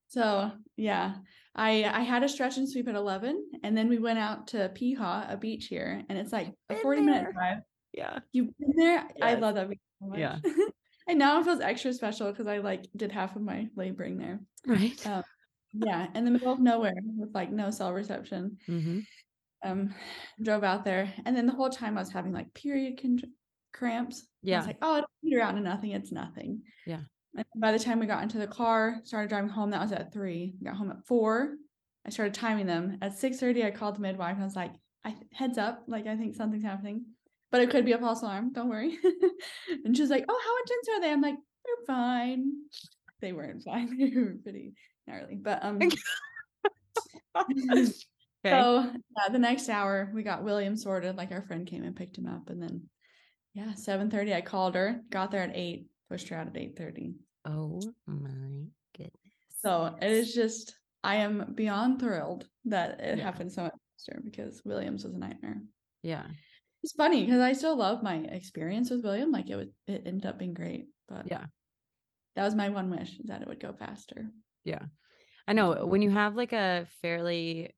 [0.07, 1.15] so yeah
[1.55, 4.69] I I had a stretch and sweep at 11 and then we went out to
[4.69, 7.59] Piha a beach here and it's like a 40 minute drive
[7.93, 8.19] Yeah.
[8.33, 9.07] You've been there?
[9.21, 10.19] I love that beach so much.
[10.19, 10.37] Yeah.
[11.07, 14.39] and now it feels extra special because I like did half of my laboring there.
[14.65, 15.05] Right.
[15.07, 15.23] Um,
[15.73, 18.57] yeah, in the middle of nowhere with like no cell reception.
[18.65, 18.99] hmm
[19.63, 19.93] Um,
[20.41, 23.19] drove out there, and then the whole time I was having like period con-
[23.73, 24.21] cramps.
[24.21, 24.57] I Yeah.
[24.57, 25.91] was like, oh, it'll peter out to nothing.
[25.91, 26.61] It's nothing.
[26.85, 27.01] Yeah.
[27.35, 29.71] And by the time we got into the car, started driving home.
[29.71, 30.55] That was at three.
[30.59, 31.55] We got home at four.
[32.05, 33.63] I started timing them at six thirty.
[33.65, 34.35] I called the midwife.
[34.35, 37.05] And I was like, I heads up, like I think something's happening,
[37.55, 38.51] but it could be a false alarm.
[38.51, 38.97] Don't worry.
[39.85, 41.11] and she's like, Oh, how intense are they?
[41.13, 42.51] I'm like, They're fine.
[43.21, 43.97] They weren't fine.
[43.97, 44.73] They were pretty
[45.07, 45.79] gnarly, but um.
[47.37, 47.85] okay.
[48.45, 51.15] So yeah, the next hour we got William sorted.
[51.15, 52.89] Like our friend came and picked him up, and then
[53.53, 54.33] yeah, seven thirty.
[54.33, 57.15] I called her, got there at eight, pushed her out at eight thirty.
[57.45, 58.65] oh my
[58.97, 59.13] goodness.
[59.61, 63.23] So it is just I am beyond thrilled that it Yeah.
[63.23, 65.61] happened so much faster because Williams was a nightmare.
[66.03, 66.25] Yeah.
[66.85, 69.31] It's funny because I still love my experience with William.
[69.31, 71.45] Like it would, it ended up being great, but Yeah.
[72.35, 74.29] that was my one wish that it would go faster.
[74.65, 74.83] Yeah,
[75.47, 77.73] I know when you have like a fairly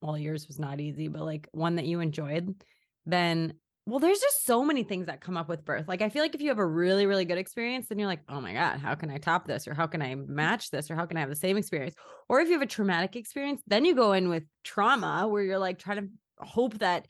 [0.00, 2.64] well, yours was not easy, but like one that you enjoyed,
[3.04, 3.52] then
[3.84, 5.86] well, there's just so many things that come up with birth.
[5.86, 8.22] Like I feel like if you have a really, really good experience, then you're like,
[8.26, 9.68] oh my God, how can I top this?
[9.68, 10.90] Or how can I match this?
[10.90, 11.94] Or how can I have the same experience?
[12.30, 15.58] Or if you have a traumatic experience, then you go in with trauma where you're
[15.58, 17.06] like trying to hope that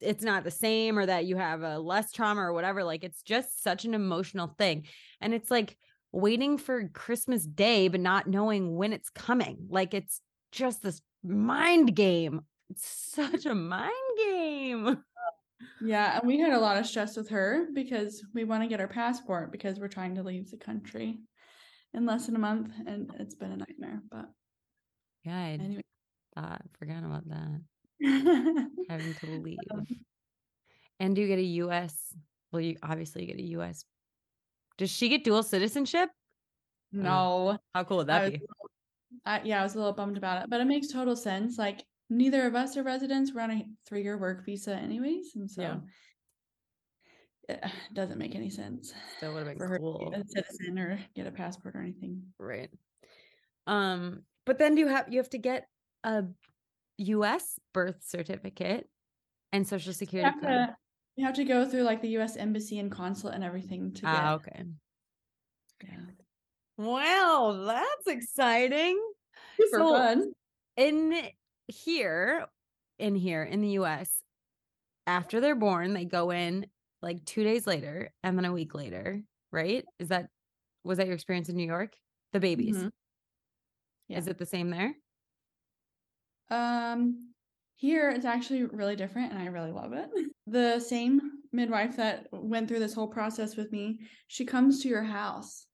[0.00, 2.84] it's not the same or that you have a less trauma or whatever.
[2.84, 4.86] Like it's just such an emotional thing.
[5.20, 5.76] And it's like
[6.12, 9.66] waiting for Christmas Day, but not knowing when it's coming.
[9.68, 10.20] Like it's
[10.52, 12.42] just this mind game.
[12.70, 15.02] It's such a mind game.
[15.82, 18.80] Yeah, and we had a lot of stress with her because we want to get
[18.80, 21.20] our passport because we're trying to leave the country
[21.92, 24.00] in less than a month, and it's been a nightmare.
[24.10, 24.26] But
[25.24, 25.82] Yeah, I anyway,
[26.34, 27.60] thought, forgot about that.
[28.88, 29.58] Having to leave.
[29.70, 29.86] Um,
[30.98, 32.14] And do you get a US?
[32.52, 33.84] Well, you obviously get a US
[34.78, 36.10] Does she get dual citizenship?
[36.92, 37.58] No.
[37.74, 38.46] How cool would that was, be?
[39.24, 41.58] I, yeah, I was a little bummed about it, but it makes total sense.
[41.58, 43.32] Like neither of us are residents.
[43.32, 45.76] We're on a three-year work visa, anyways, and so Yeah.
[47.48, 50.12] it doesn't make any sense That would have been her cool.
[50.14, 52.22] a citizen or get a passport or anything.
[52.38, 52.70] Right.
[53.66, 55.68] Um, but then do you have you have to get
[56.02, 56.24] a
[57.00, 58.88] US birth certificate
[59.52, 60.76] and social You security have to,
[61.16, 62.36] you have to go through like the U.S.
[62.36, 64.10] embassy and consulate and everything to get.
[64.10, 64.62] Ah, okay.
[65.82, 65.96] yeah.
[66.76, 68.98] Wow, that's exciting.
[69.60, 70.32] Super So- fun.
[70.76, 71.14] In
[71.68, 72.46] here,
[72.98, 74.10] in here in the US,
[75.06, 76.66] after they're born, they go in
[77.02, 79.20] like two days later and then a week later,
[79.52, 79.84] right?
[79.98, 80.28] Is that
[80.84, 81.94] was that your experience in New York?
[82.32, 82.76] The babies.
[82.76, 82.90] Mhm.
[84.08, 84.94] Is it the same there?
[86.50, 87.32] Um,
[87.76, 90.10] here it's actually really different, and I really love it.
[90.46, 91.20] The same
[91.52, 95.66] midwife that went through this whole process with me, she comes to your house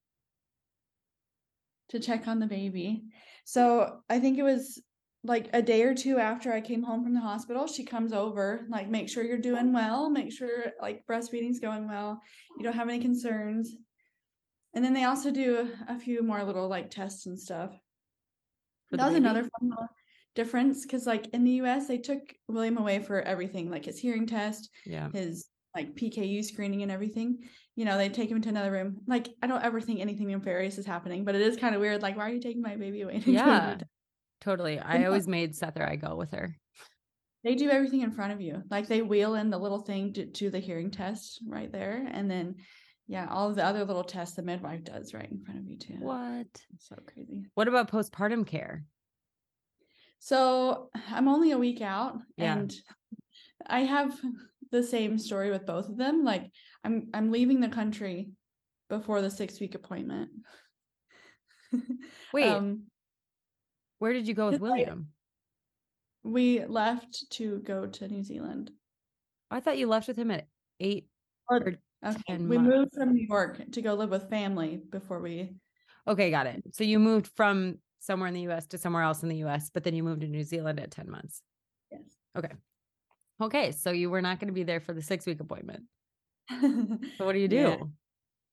[1.89, 3.05] to check on the baby.
[3.47, 4.83] So I think it was
[5.25, 8.67] like a day or two after I came home from the hospital, she comes over,
[8.69, 12.21] like make sure you're doing well, make sure like breastfeeding's going well,
[12.57, 13.75] you don't have any concerns.
[14.75, 17.71] And then they also do a few more little like tests and stuff.
[18.91, 19.25] For that was baby?
[19.25, 19.73] another fun
[20.37, 24.27] difference because like in the US they took William away for everything, like his hearing
[24.27, 25.11] test, Yeah.
[25.13, 27.39] his like PKU screening and everything.
[27.75, 28.99] You know, they take him to another room.
[29.07, 32.01] Like I don't ever think anything nefarious is happening, but it is kind of weird.
[32.03, 33.15] Like, why are you taking my baby away?
[33.15, 33.79] to go do Yeah.
[34.41, 34.79] Totally.
[34.79, 36.55] I always made Seth or I go with her.
[37.43, 38.63] They do everything in front of you.
[38.71, 42.57] Like they wheel in the little thing to, the hearing test right there, and then
[43.09, 45.95] yeah, all the other little tests the midwife does right in front of you too.
[46.01, 46.47] What?
[46.75, 47.47] It's so crazy.
[47.55, 48.85] What about postpartum care?
[50.19, 52.57] So I'm only a week out Yeah.
[52.59, 52.75] and
[53.67, 54.19] I have
[54.73, 56.25] the same story with both of them.
[56.25, 56.51] Like
[56.85, 58.31] I'm I'm leaving the country
[58.89, 60.31] before the six week appointment.
[62.33, 62.85] Wait, um
[63.99, 65.09] where did you go with William?
[66.23, 68.71] we left to go to New Zealand.
[69.51, 70.47] I thought you left with him at
[70.81, 71.09] eight.
[71.49, 71.75] Or-
[72.05, 72.19] Okay.
[72.29, 72.69] 10 We months.
[72.77, 75.57] moved from New York to go live with family before we
[76.07, 76.63] Okay, got it.
[76.73, 79.85] So you moved from somewhere in the US to somewhere else in the US, but
[79.85, 81.43] then you moved to New Zealand at 10 months.
[81.91, 82.03] yes.
[82.37, 82.53] Okay,
[83.41, 83.73] Okay.
[83.73, 85.85] so you were not going to be there for the six week appointment.
[87.19, 87.57] So what do you do?
[87.57, 87.77] Yeah.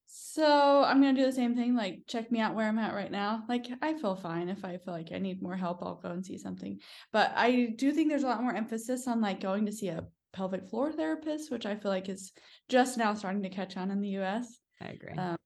[0.06, 3.12] So I'm gonna do the same thing, like check me out where I'm at right
[3.12, 3.44] now.
[3.50, 4.48] Like I feel fine.
[4.50, 6.80] If I feel like I need more help, I'll go and see something.
[7.12, 10.06] But I do think there's a lot more emphasis on like going to see a
[10.34, 12.32] pelvic floor therapist, which I feel like is
[12.70, 14.60] just now starting to catch on in the US.
[14.82, 15.13] I agree.
[15.18, 15.38] Um,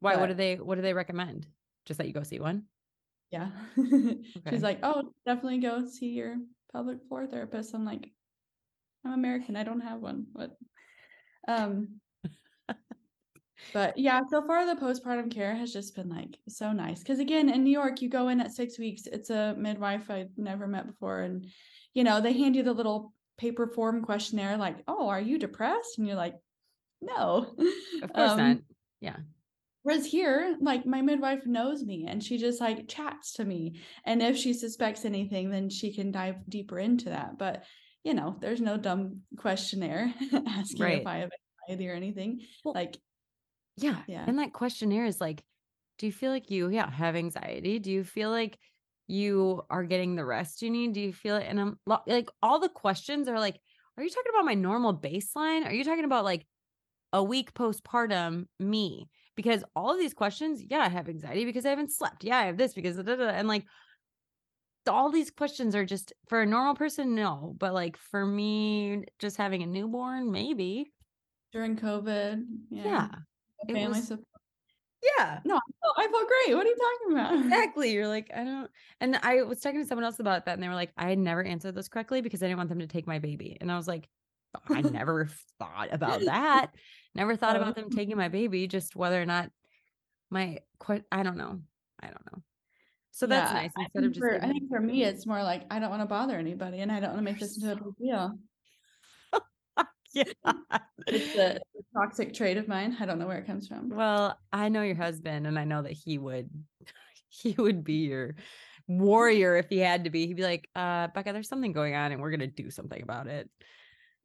[0.00, 0.16] Why?
[0.16, 1.46] What do they what do they recommend?
[1.86, 2.64] Just that you go see one?
[3.30, 3.50] yeah.
[3.76, 4.50] Okay.
[4.50, 6.36] She's like, Oh, definitely go see your
[6.72, 7.74] pelvic floor therapist.
[7.74, 8.12] I'm like,
[9.04, 10.26] I'm American, I don't have one.
[10.32, 10.56] What
[11.48, 12.00] um
[13.72, 17.00] But yeah, so far the postpartum care has just been like so nice.
[17.00, 19.06] Because again, in New York, you go in at six weeks.
[19.06, 21.46] It's a midwife I'd never met before, and
[21.94, 25.98] you know they hand you the little paper form questionnaire, like, "Oh, are you depressed?"
[25.98, 26.36] And you're like,
[27.00, 27.56] "No."
[28.02, 28.56] Of course Um, not.
[29.00, 29.16] Yeah.
[29.86, 33.80] Whereas here, like my midwife knows me and she just like chats to me.
[34.04, 37.38] And if she suspects anything, then she can dive deeper into that.
[37.38, 37.64] But
[38.02, 40.12] you know, there's no dumb questionnaire
[40.46, 41.00] asking Right.
[41.00, 41.30] if I have
[41.68, 42.40] anxiety or anything.
[42.64, 42.98] Well, like
[43.76, 44.02] Yeah.
[44.06, 44.24] Yeah.
[44.26, 45.44] And that questionnaire is like,
[45.98, 47.78] do you feel like you yeah, have anxiety?
[47.78, 48.58] Do you feel like
[49.08, 50.92] you are getting the rest you need?
[50.92, 51.46] Do you feel it?
[51.46, 53.60] And I'm like all the questions are like,
[53.96, 55.64] are you talking about my normal baseline?
[55.64, 56.46] Are you talking about like
[57.12, 59.10] a week postpartum me?
[59.36, 62.24] Because all of these questions, yeah, I have anxiety because I haven't slept.
[62.24, 63.28] Yeah, I have this because da, da, da.
[63.28, 63.64] and like
[64.88, 67.54] all these questions are just for a normal person, no.
[67.58, 70.92] But like for me, just having a newborn, maybe.
[71.52, 72.44] during COVID.
[72.70, 72.84] Yeah.
[72.84, 73.08] Yeah.
[73.74, 74.26] family was- support.
[75.18, 75.38] Yeah.
[75.44, 76.56] No, I felt, I felt great.
[76.56, 77.44] What are you talking about?
[77.44, 77.92] Exactly.
[77.92, 78.70] You're like, I don't.
[79.00, 81.18] And I was talking to someone else about that, and they were like, I had
[81.18, 83.56] never answered this correctly because I didn't want them to take my baby.
[83.60, 84.08] And I was like,
[84.68, 85.28] I never
[85.58, 86.70] thought about that.
[87.14, 87.82] Never thought about Oh.
[87.82, 89.50] them taking my baby, just whether or not
[90.30, 90.58] my,
[91.12, 91.60] I don't know.
[92.00, 92.42] I don't know.
[93.12, 93.72] So that's Yeah, nice.
[93.78, 95.90] I Instead of think just, for, I think for me, it's more like I don't
[95.90, 98.38] want to bother anybody, and I don't want to make this into a big deal.
[100.12, 100.24] yeah.
[101.08, 102.96] It's a, it's a toxic trait of mine.
[102.98, 103.90] I don't know where it comes from.
[103.90, 106.50] Well, I know your husband, and I know that he would,
[107.28, 108.34] he would be your
[108.88, 110.26] warrior if he had to be.
[110.26, 113.28] He'd be like, uh, Becca, there's something going on, and we're gonna do something about
[113.28, 113.48] it,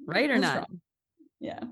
[0.08, 0.58] right or not?
[0.58, 0.82] wrong.
[1.40, 1.64] Yeah.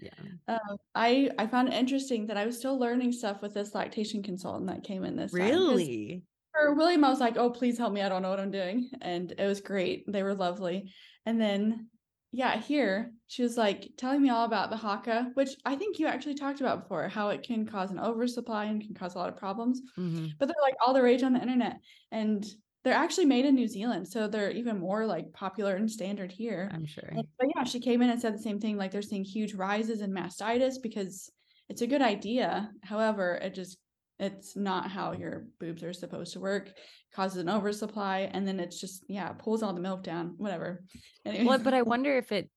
[0.00, 0.10] Yeah.
[0.48, 4.22] Um, I I found it interesting that I was still learning stuff with this lactation
[4.22, 6.24] consultant that came in this Really?
[6.52, 8.02] For William, I was like, "Oh, please help me!
[8.02, 10.04] I don't know what I'm doing," and it was great.
[10.06, 10.92] They were lovely,
[11.26, 11.90] and then
[12.32, 16.06] yeah, here she was like telling me all about the Haakaa which I think you
[16.08, 19.28] actually talked about before, how it can cause an oversupply and can cause a lot
[19.28, 19.80] of problems.
[19.98, 20.32] Mhm.
[20.38, 21.80] But they're like all the rage on the internet,
[22.12, 22.44] and
[22.84, 26.70] they're actually made in New Zealand, so they're even more like popular and standard here.
[26.72, 27.08] I'm sure.
[27.10, 28.76] And- But yeah, she came in and said the same thing.
[28.76, 31.30] Like they're seeing huge rises in mastitis because
[31.70, 32.70] it's a good idea.
[32.82, 33.78] However, it just
[34.20, 36.70] it's not how your boobs are supposed to work.
[37.14, 40.34] Causes an oversupply, and then it's just yeah pulls all the milk down.
[40.36, 40.84] Whatever.
[41.24, 41.46] Anyway.
[41.46, 42.50] Well, but I wonder if it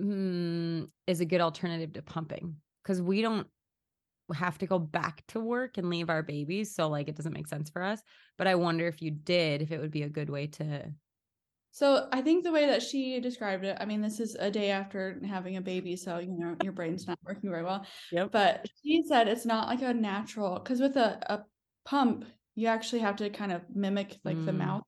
[0.00, 3.46] mm, is a good alternative to pumping because we don't
[4.34, 6.74] have to go back to work and leave our babies.
[6.74, 8.02] So, like, it doesn't make sense for us.
[8.38, 10.92] But I wonder if you did, if it would be a good way to.
[11.74, 14.70] So I think the way that she described it, I mean, this is a day
[14.70, 17.86] after having a baby, so you know your brain's not working very well.
[18.10, 18.30] Yep.
[18.30, 21.44] But she said it's not like a natural because with a, a
[21.86, 24.58] pump, you actually have to kind of mimic like the Mm.
[24.58, 24.82] mouth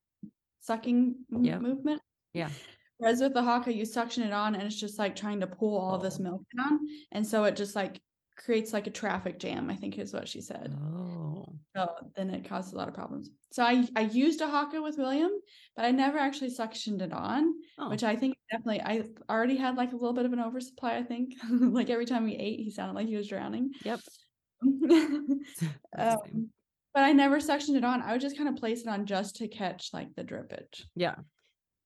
[0.61, 1.63] sucking Yep.
[1.63, 2.03] movement.
[2.35, 2.51] Yeah.
[2.99, 5.79] Whereas with the Haakaa, you suction it on and it's just like trying to pull
[5.79, 6.23] all this Oh.
[6.25, 6.81] milk down.
[7.13, 8.03] And so it just like
[8.37, 10.75] creates like a traffic jam, I think is what she said.
[10.77, 11.47] Oh.
[11.77, 13.31] So then it causes a lot of problems.
[13.51, 15.31] So I, I used a Haakaa with William,
[15.77, 17.90] but I never actually suctioned it on Oh.
[17.90, 20.97] which I think definitely I already had like a little bit of an oversupply.
[20.97, 23.70] I think like every time we ate, he sounded like he was drowning.
[23.85, 24.01] Yep.
[24.01, 24.18] That's
[24.62, 25.77] the same.
[25.99, 26.51] um,
[26.92, 28.03] but I never suctioned it on.
[28.03, 30.85] I would just kind of place it on just to catch like the drippage.
[30.94, 31.16] Yeah.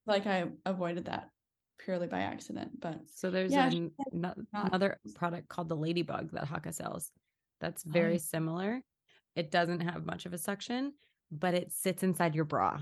[0.05, 1.29] Like I avoided that
[1.89, 2.79] purely by accident.
[2.79, 7.11] But So there's Yeah, an, not- another product called the Ladybug that Haakaa sells.
[7.61, 8.19] That's very yeah.
[8.19, 8.81] similar.
[9.35, 10.93] It doesn't have much of a suction,
[11.31, 12.81] but it sits inside your bra.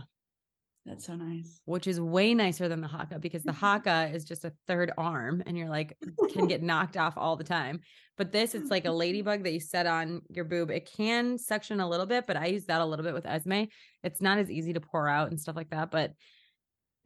[0.86, 1.60] that's so nice.
[1.66, 5.42] which is way nicer than the Haakaa because the Haakaa is just a third arm
[5.46, 5.98] and you're like
[6.34, 7.80] can get knocked off all the time.
[8.18, 10.70] But this it's like a ladybug that you set on your boob.
[10.70, 13.64] It can suction a little bit, but I use that a little bit with Esme.
[14.04, 16.12] It's not as easy to pour out and stuff like that, but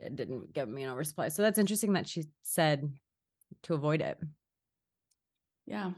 [0.02, 1.30] it didn't give me an oversupply.
[1.30, 2.92] So that's interesting that she said
[3.64, 4.18] to avoid it.
[5.66, 5.92] Yeah.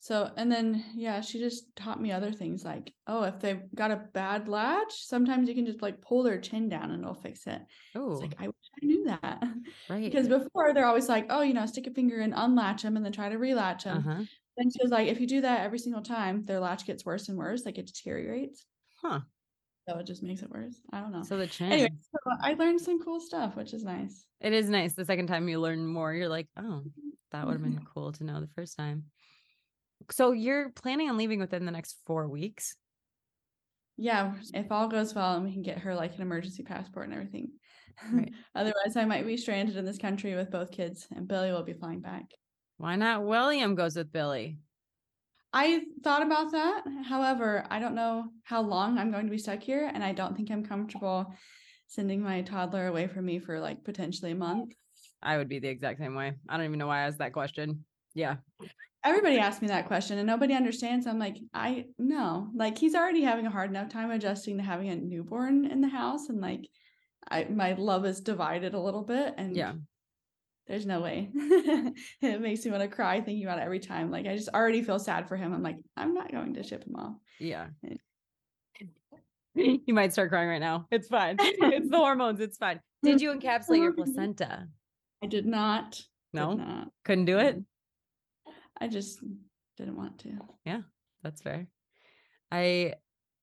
[0.00, 3.90] So and then yeah, she just taught me other things like, oh, if they've got
[3.90, 7.46] a bad latch, sometimes you can just like pull their chin down and it'll fix
[7.46, 7.60] it.
[7.94, 9.42] Oh, It's like I wish I knew that.
[9.88, 10.04] right.
[10.04, 13.04] because before they're always like, oh, you know, stick a finger and unlatch them and
[13.04, 13.98] then try to relatch them.
[13.98, 14.24] uh-huh.
[14.56, 17.28] Then she was like, if you do that every single time, their latch gets worse
[17.28, 18.64] and worse, like it deteriorates.
[19.02, 19.20] Huh.
[19.88, 20.80] So it just makes it worse.
[20.92, 21.22] I don't know.
[21.22, 21.70] So the chin.
[21.70, 24.26] anyway, so I learned some cool stuff, which is nice.
[24.40, 24.94] It is nice.
[24.94, 26.82] The second time you learn more, you're like, oh,
[27.30, 27.84] that would have been mm-hmm.
[27.94, 29.04] cool to know the first time.
[30.10, 32.76] So you're planning on leaving within the next four weeks?
[33.96, 37.14] Yeah, if all goes well and we can get her like an emergency passport and
[37.14, 37.52] everything.
[38.12, 38.32] Right.
[38.54, 41.72] Otherwise, I might be stranded in this country with both kids, and Billy will be
[41.72, 42.24] flying back.
[42.76, 43.24] Why not?
[43.24, 44.58] William goes with Billy.
[45.58, 46.84] I thought about that.
[47.08, 50.36] However, I don't know how long I'm going to be stuck here, and I don't
[50.36, 51.32] think I'm comfortable
[51.86, 54.74] sending my toddler away from me for like potentially a month.
[55.22, 56.34] I would be the exact same way.
[56.46, 57.86] I don't even know why I asked that question.
[58.14, 58.36] Yeah.
[59.02, 61.06] Everybody asked me that question, and nobody understands.
[61.06, 64.90] I'm like, I know, like he's already having a hard enough time adjusting to having
[64.90, 66.68] a newborn in the house, and like,
[67.30, 69.72] I my love is divided a little bit, and Yeah.
[70.66, 71.28] There's no way.
[71.34, 74.10] it makes me want to cry thinking about it every time.
[74.10, 75.52] Like I just already feel sad for him.
[75.52, 77.14] I'm like, I'm not going to ship him off.
[77.38, 77.66] Yeah.
[77.88, 77.94] Eh.
[79.86, 80.86] you might start crying right now.
[80.90, 81.36] It's fine.
[81.40, 82.40] it's the hormones.
[82.40, 82.80] It's fine.
[83.02, 84.66] Did you encapsulate your placenta?
[85.22, 85.92] I did not.
[85.92, 86.88] did No, not.
[87.04, 87.62] couldn't do it.
[88.78, 89.20] I just
[89.78, 90.32] didn't want to.
[90.64, 90.80] Yeah,
[91.22, 91.68] that's fair.
[92.50, 92.94] I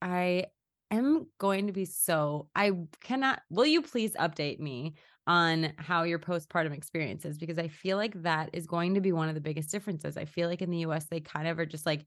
[0.02, 0.46] I
[0.92, 4.94] am going to be so I cannot will you please update me
[5.26, 9.12] on how your postpartum experience is because I feel like that is going to be
[9.12, 10.18] one of the biggest differences.
[10.18, 12.06] I feel like in the US they kind of are just like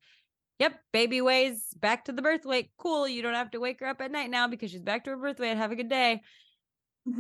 [0.58, 2.70] Yep, baby weighs back to the birth weight.
[2.78, 3.06] Cool.
[3.06, 5.16] You don't have to wake her up at night now because she's back to her
[5.16, 5.56] birth weight.
[5.56, 6.22] Have a good day.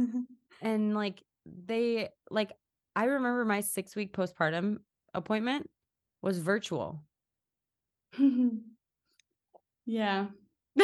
[0.62, 2.50] And like they like
[2.96, 4.78] I remember my 6 week postpartum
[5.12, 5.68] appointment
[6.22, 7.04] was virtual.
[9.86, 10.28] yeah.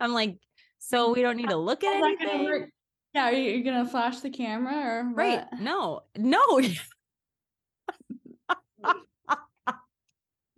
[0.00, 0.38] I'm like,
[0.78, 2.70] so we don't need to look at anything.
[3.14, 5.16] Yeah, are you you gonna flash the camera or what?
[5.16, 5.44] Right.
[5.60, 6.60] No, no.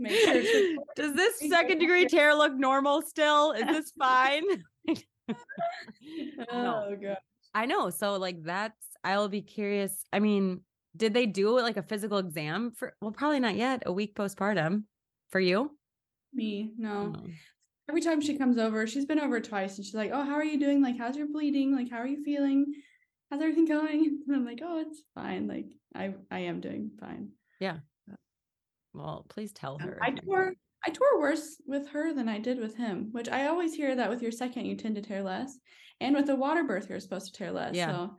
[0.05, 0.75] Sure.
[0.97, 3.53] Does this second degree tear look normal still?
[3.53, 4.45] Is this fine?
[6.53, 6.85] No.
[6.88, 7.17] Oh god.
[7.52, 7.90] I know.
[7.90, 10.04] So like that's I'll be curious.
[10.13, 10.61] I mean,
[10.96, 14.85] did they do like a physical exam for well, probably not yet, a week postpartum
[15.31, 15.77] for you?
[16.33, 17.15] Me, no.
[17.17, 17.27] Oh,
[17.88, 20.44] Every time she comes over, she's been over twice and she's like, Oh, how are
[20.44, 20.82] you doing?
[20.82, 21.74] Like, how's your bleeding?
[21.74, 22.66] Like, how are you feeling?
[23.30, 24.22] How's everything going?
[24.26, 25.46] And I'm like, Oh, it's fine.
[25.46, 27.30] Like, I I am doing fine.
[27.60, 27.78] Yeah.
[28.92, 29.98] Well, please tell Um, her.
[30.02, 33.74] I tore I tore worse with her than I did with him, which I always
[33.74, 35.56] hear that with your second you tend to tear less.
[36.00, 37.74] And with a water birth you're supposed to tear less.
[37.76, 37.88] Yeah.
[37.90, 38.10] So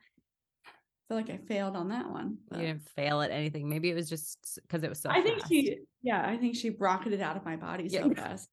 [0.65, 0.69] I
[1.09, 2.37] feel like I failed on that one.
[2.53, 3.67] You didn't fail at anything.
[3.69, 5.09] Maybe it was just because it was so.
[5.09, 8.13] I think she, yeah, I think she rocketed out of my body so Yeah.
[8.13, 8.49] fast.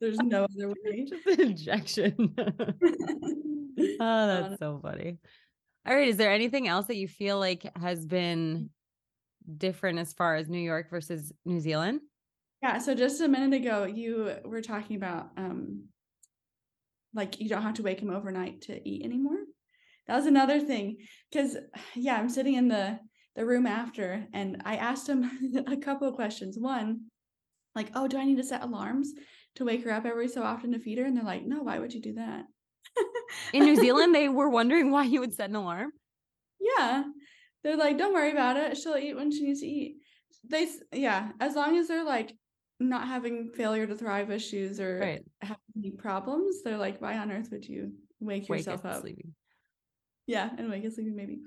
[0.00, 1.06] There's, no other way.
[1.08, 2.34] just an injection.
[2.38, 5.18] oh, that's so funny.
[5.86, 6.08] All right.
[6.08, 8.70] Is there anything else that you feel like has been
[9.56, 12.00] different as far as New York versus New Zealand?
[12.62, 12.78] Yeah.
[12.78, 15.84] So just a minute ago, you were talking about um,
[17.14, 19.38] like you don't have to wake him overnight to eat anymore.
[20.06, 20.98] That was another thing
[21.30, 21.56] because
[21.94, 22.98] yeah, I'm sitting in the
[23.34, 25.30] the room after, and I asked him
[25.66, 26.58] a couple of questions.
[26.58, 27.02] One,
[27.74, 29.12] like, oh, do I need to set alarms
[29.56, 31.04] to wake her up every so often to feed her?
[31.04, 32.44] And they're like, no, why would you do that?
[33.52, 35.90] In New Zealand, they were wondering why you would set an alarm.
[36.60, 37.04] Yeah.
[37.62, 38.76] They're like, don't worry about it.
[38.76, 39.96] She'll eat when she needs to eat.
[40.48, 42.32] They, yeah, as long as they're like
[42.78, 45.24] not having failure to thrive issues or Right.
[45.42, 49.00] have any problems, they're like, why on earth would you wake, Wake yourself up?
[49.00, 49.34] sleeping.
[50.26, 51.40] Yeah, and wake us sleeping maybe.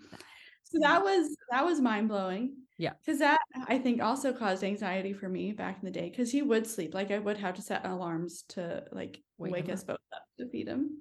[0.69, 2.55] So that was that was mind blowing.
[2.77, 2.93] Yeah.
[3.03, 6.09] Because that I think also caused anxiety for me back in the day.
[6.09, 6.93] Because he would sleep.
[6.93, 10.47] Like I would have to set alarms to like Wake wake, us both up to
[10.49, 10.91] feed him.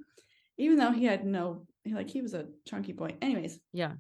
[0.56, 3.16] Even though he had no like he was a chunky boy.
[3.22, 3.92] Anyways, Yeah.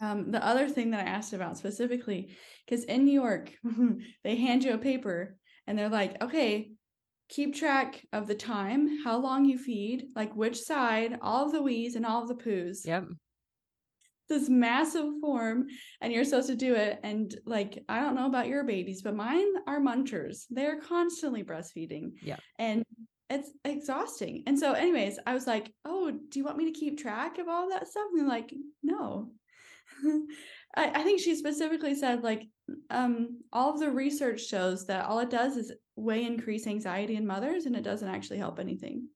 [0.00, 3.52] um, the other thing that I asked about specifically, because in New York,
[4.24, 5.36] they hand you a paper
[5.66, 6.72] and they're like, okay,
[7.28, 11.62] keep track of the time, how long you feed, like which side, all of the
[11.62, 12.86] wees and all of the poos.
[12.86, 13.04] Yep.
[14.30, 15.66] This massive form,
[16.00, 17.00] and you're supposed to do it.
[17.02, 20.44] And like, I don't know about your babies, but mine are munchers.
[20.48, 22.12] They're constantly breastfeeding.
[22.22, 22.36] Yeah.
[22.58, 22.84] And
[23.28, 24.44] it's exhausting.
[24.46, 27.48] And so, anyways, I was like, oh, do you want me to keep track of
[27.48, 28.06] all that stuff?
[28.16, 29.32] And like, no.
[30.76, 32.46] I, I think she specifically said like
[32.90, 37.26] um all of the research shows that all it does is way increase anxiety in
[37.26, 39.08] mothers and it doesn't actually help anything.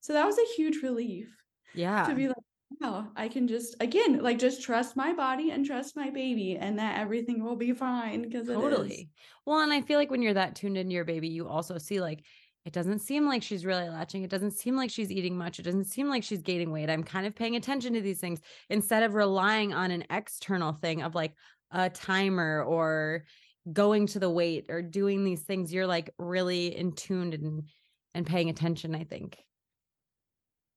[0.00, 1.28] So that was a huge relief
[1.74, 2.06] Yeah.
[2.06, 2.33] to be like,
[2.80, 6.78] wow, I can just again like just trust my body and trust my baby and
[6.78, 9.10] that everything will be fine because Totally.
[9.46, 12.00] Well, and I feel like when you're that tuned into your baby, you also see
[12.00, 12.24] like
[12.64, 14.22] it doesn't seem like she's really latching.
[14.22, 15.58] It doesn't seem like she's eating much.
[15.58, 16.88] It doesn't seem like she's gaining weight.
[16.88, 21.02] I'm kind of paying attention to these things instead of relying on an external thing
[21.02, 21.34] of like
[21.70, 23.24] a timer or
[23.70, 25.74] going to the weight or doing these things.
[25.74, 27.68] You're like really in tuned and
[28.14, 29.36] and paying attention, I think.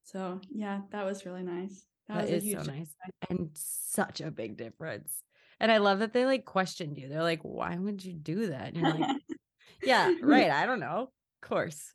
[0.08, 1.86] So yeah, that was really nice.
[2.08, 2.95] That, That was a huge so nice
[3.30, 5.22] and such a big difference.
[5.60, 7.10] And I love that they like questioned you.
[7.10, 8.74] They're like, why would you do that?
[8.74, 9.22] And you're like,
[9.84, 10.49] yeah, right.
[10.49, 11.10] I don't know.
[11.41, 11.93] Of course.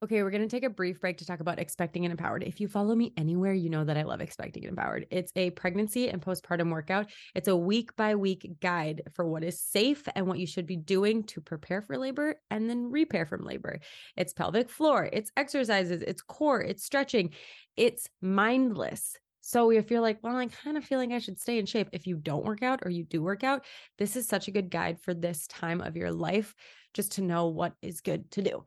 [0.00, 2.44] Okay, we're going to take a brief break to talk about Expecting and Empowered.
[2.44, 5.08] If you follow me anywhere, you know that I love Expecting and Empowered.
[5.10, 7.10] It's a pregnancy and postpartum workout.
[7.34, 10.76] It's a week by week guide for what is safe and what you should be
[10.76, 13.80] doing to prepare for labor and then repair from labor.
[14.16, 17.34] It's pelvic floor, it's exercises, it's core, it's stretching,
[17.76, 19.16] it's mindless.
[19.40, 21.88] So if you're like, well, I'm kind of feeling I should stay in shape.
[21.92, 23.64] If you don't work out or you do work out,
[23.96, 26.54] this is such a good guide for this time of your life,
[26.92, 28.64] just to know what is good to do.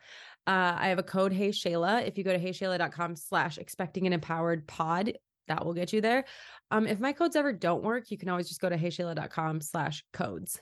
[0.48, 2.06] Uh, I have a code, Hey Shayla.
[2.08, 5.14] If you go to heyshayla.com slash expecting an empowered pod,
[5.48, 6.26] that will get you there.
[6.72, 10.04] Um, if my codes ever don't work, you can always just go to heyshayla.com slash
[10.14, 10.60] codes.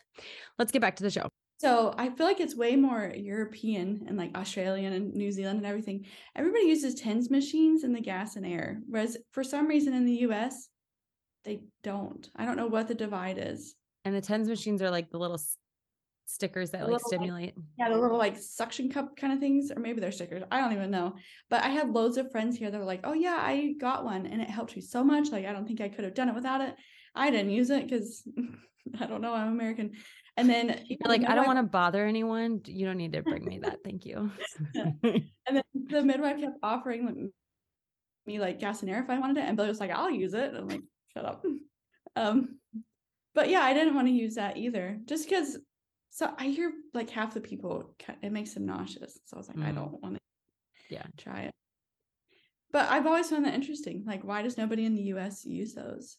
[0.57, 1.29] Let's get back to the show.
[1.59, 5.67] So I feel like it's way more European and like Australian and New Zealand and
[5.67, 6.05] everything.
[6.35, 10.19] Everybody uses tens machines in the gas and air, whereas for some reason in the
[10.27, 10.69] US,
[11.43, 12.29] they don't.
[12.35, 13.75] I don't know what the divide is.
[14.05, 15.39] And the tens machines are like the little
[16.29, 17.53] stickers that The like little, like, stimulate.
[17.77, 20.43] Yeah, the little like suction cup kind of things, or maybe they're stickers.
[20.51, 21.15] I don't even know.
[21.49, 24.25] But I had loads of friends here that were like, "Oh yeah, I got one,
[24.25, 25.29] and it helped me so much.
[25.31, 26.75] Like I don't think I could have done it without it.
[27.15, 28.23] I didn't use it because
[28.99, 29.33] I don't know.
[29.33, 29.91] I'm American."
[30.37, 32.61] And then like, I don't want to bother anyone.
[32.65, 33.79] You don't need to bring me that.
[33.83, 34.31] Thank you.
[35.03, 37.31] And then the midwife kept offering
[38.27, 40.35] me like gas and air if I wanted it, and Billy was like, "I'll use
[40.35, 41.43] it." And I'm like, "Shut up."
[42.15, 42.59] Um,
[43.33, 45.57] but yeah, I didn't want to use that either, just because.
[46.09, 49.19] So I hear like half the people, it makes them nauseous.
[49.25, 49.75] So I was like, I Mm.
[49.75, 50.21] don't want to.
[50.89, 51.03] Yeah.
[51.17, 51.51] try it.
[52.71, 54.03] But I've always found that interesting.
[54.05, 55.45] Like, why does nobody in the U.S.
[55.45, 56.17] use those?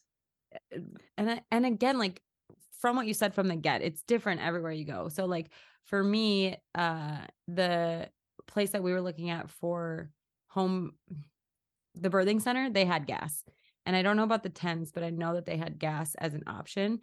[1.17, 2.21] and and again like
[2.81, 5.47] from what you said from the get it's different everywhere you go so like
[5.85, 8.09] for me uh the
[8.47, 10.09] place that we were looking at for
[10.47, 10.91] home
[11.95, 13.45] the birthing center they had gas
[13.85, 16.33] and i don't know about the tens but i know that they had gas as
[16.33, 16.99] an option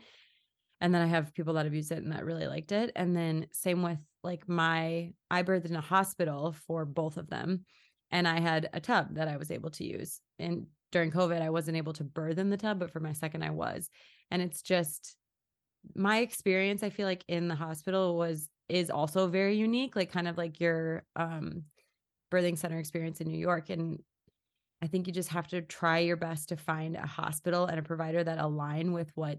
[0.81, 3.17] and then i have people that have used it and that really liked it and
[3.17, 7.65] then same with like my i birthed in a hospital for both of them
[8.11, 11.51] and i had a tub that i was able to use and during covid i
[11.51, 13.89] wasn't able to birth in the tub but for my second i was
[14.31, 15.17] and it's just
[15.95, 20.29] my experience i feel like in the hospital was is also very unique like kind
[20.29, 21.63] of like your um
[22.31, 23.99] birthing center experience in new york and
[24.81, 27.83] I think you just have to try your best to find a hospital and a
[27.83, 29.39] provider that align with what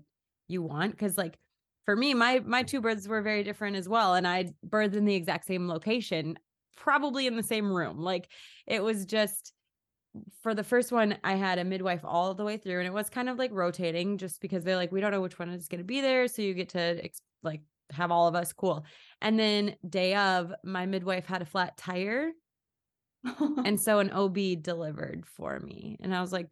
[0.50, 0.98] you want.
[0.98, 1.38] Cause like
[1.86, 4.16] for me, my my two births were very different as well.
[4.16, 6.38] And I birthed in the exact same location,
[6.78, 8.00] probably in the same room.
[8.00, 8.30] Like
[8.68, 9.54] it was just
[10.42, 13.10] for the first one, I had a midwife all the way through, and it was
[13.10, 15.80] kind of like rotating just because they're like, we don't know which one is going
[15.80, 16.28] to be there.
[16.28, 17.10] So you get to
[17.44, 18.86] like have all of us cool.
[19.22, 22.32] And then day of, my midwife had a flat tire.
[23.66, 25.98] and so an OB delivered for me.
[26.00, 26.48] And I was like,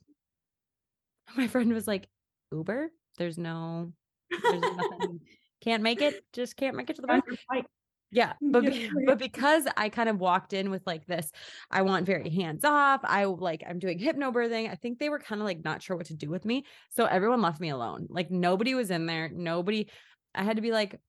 [1.37, 2.07] my friend was like,
[2.51, 2.89] Uber?
[3.17, 3.91] There's no,
[4.29, 5.19] there's nothing.
[5.61, 6.23] can't make it.
[6.33, 7.21] Just can't make it to the bar.
[8.11, 11.29] Yeah, but be, but because I kind of walked in with like this,
[11.69, 13.01] I want very hands off.
[13.03, 14.69] I like I'm doing hypnobirthing.
[14.71, 17.05] I think they were kind of like not sure what to do with me, so
[17.05, 18.07] everyone left me alone.
[18.09, 19.29] Like nobody was in there.
[19.33, 19.89] Nobody.
[20.33, 20.99] I had to be like,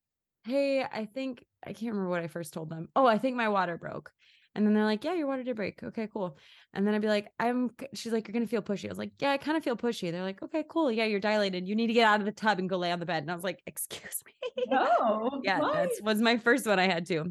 [0.44, 2.88] hey, I think I can't remember what I first told them.
[2.96, 4.10] Oh, I think my water broke.
[4.58, 5.80] And then they're like, yeah, your water did break.
[5.84, 6.36] Okay, cool.
[6.74, 8.86] And then I'd be like, I'm, she's like, you're going to feel pushy.
[8.86, 10.10] I was like, yeah, I kind of feel pushy.
[10.10, 10.90] They're like, okay, cool.
[10.90, 11.68] Yeah, you're dilated.
[11.68, 13.22] You need to get out of the tub and go lay on the bed.
[13.22, 14.32] And I was like, excuse me.
[14.66, 15.40] No.
[15.44, 17.26] yeah, that was my first one I had to.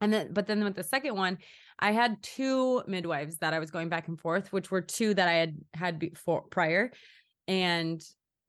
[0.00, 1.38] And then, but then with the second one,
[1.78, 5.28] I had two midwives that I was going back and forth, which were two that
[5.28, 6.90] I had had before prior.
[7.46, 8.02] And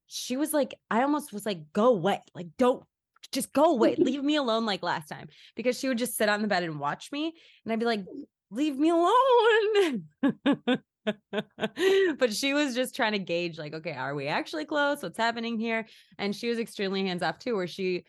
[0.07, 2.23] she was like, I almost was like, go away.
[2.33, 2.83] Like, don't
[3.31, 3.95] just go away.
[3.97, 5.27] Leave me alone like last time.
[5.55, 7.33] Because she would just sit on the bed and watch me.
[7.63, 8.23] And I'd be like, mm.
[8.51, 10.03] leave me alone.
[12.17, 15.01] but she was just trying to gauge, like, okay, are we actually close?
[15.01, 15.85] What's happening here?
[16.17, 18.05] And she was extremely hands off too, where she,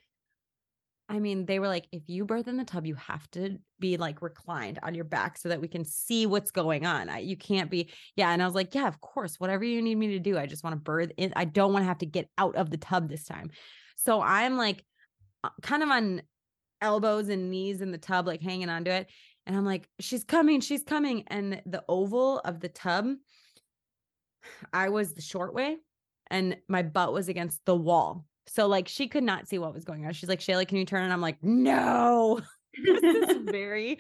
[1.09, 3.97] I mean, they were like, if you birth in the tub, you have to be
[3.97, 7.09] like reclined on your back so that we can see what's going on.
[7.09, 8.31] I, you can't be, yeah.
[8.31, 10.37] And I was like, yeah, of course, whatever you need me to do.
[10.39, 11.33] I just want to birth in.
[11.35, 13.51] I don't want to have to get out of the tub this time.
[13.97, 14.85] So I'm like,
[15.45, 16.23] Uh, kind of on
[16.81, 19.09] elbows and knees in the tub, like hanging onto it.
[19.47, 21.25] And I'm like, she's coming, she's coming.
[21.29, 23.07] And the oval of the tub,
[24.73, 25.79] I was the short way
[26.31, 28.25] and my butt was against the wall.
[28.47, 30.13] So like she could not see what was going on.
[30.13, 31.05] She's like, Shayla, can you turn?
[31.05, 32.41] And I'm like, no.
[32.85, 33.99] this is very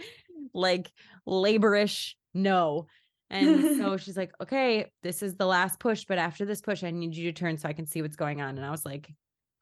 [0.54, 0.90] like
[1.26, 2.86] laborish no.
[3.30, 6.90] And so she's like, okay, this is the last push, but after this push, I
[6.90, 8.56] need you to turn so I can see what's going on.
[8.56, 9.10] And I was like,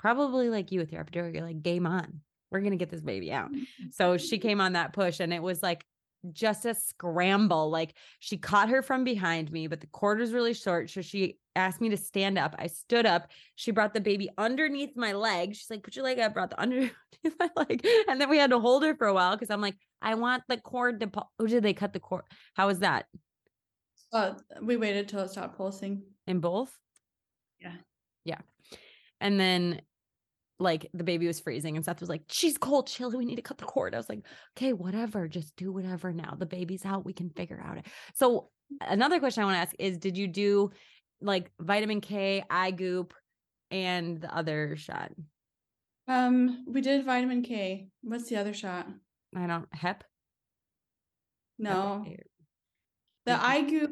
[0.06, 2.20] probably like you with your epidural, you're like, game on.
[2.52, 3.50] We're going to get this baby out.
[3.90, 5.84] So she came on that push and it was like
[6.32, 7.70] just a scramble.
[7.70, 10.90] Like she caught her from behind me, but the cord was really short.
[10.90, 12.54] So she asked me to stand up.
[12.56, 13.32] I stood up.
[13.56, 15.56] She brought the baby underneath my leg.
[15.56, 16.92] She's like, put your leg up, brought the underneath
[17.40, 17.84] my leg.
[18.08, 20.44] And then we had to hold her for a while because I'm like, I want
[20.48, 21.32] the cord to, pull.
[21.40, 22.22] oh, did they cut the cord?
[22.54, 23.06] How was that?
[24.12, 26.02] Uh, we waited till it stopped pulsing.
[26.28, 26.72] In both?
[27.60, 27.74] Yeah.
[28.24, 28.38] Yeah.
[29.20, 29.80] And then
[30.58, 33.10] like the baby was freezing and Seth was like, She's cold, chill.
[33.10, 33.94] We need to cut the cord.
[33.94, 34.20] I was like,
[34.56, 35.28] Okay, whatever.
[35.28, 36.34] Just do whatever now.
[36.38, 37.04] The baby's out.
[37.04, 37.86] We can figure out it.
[38.14, 38.50] So
[38.80, 40.70] another question I want to ask is did you do
[41.20, 43.14] like vitamin K, eye goop,
[43.70, 45.12] and the other shot?
[46.08, 47.88] Um, we did vitamin K.
[48.02, 48.86] What's the other shot?
[49.34, 50.04] I don't hep.
[51.58, 52.04] No.
[53.24, 53.90] The eye goop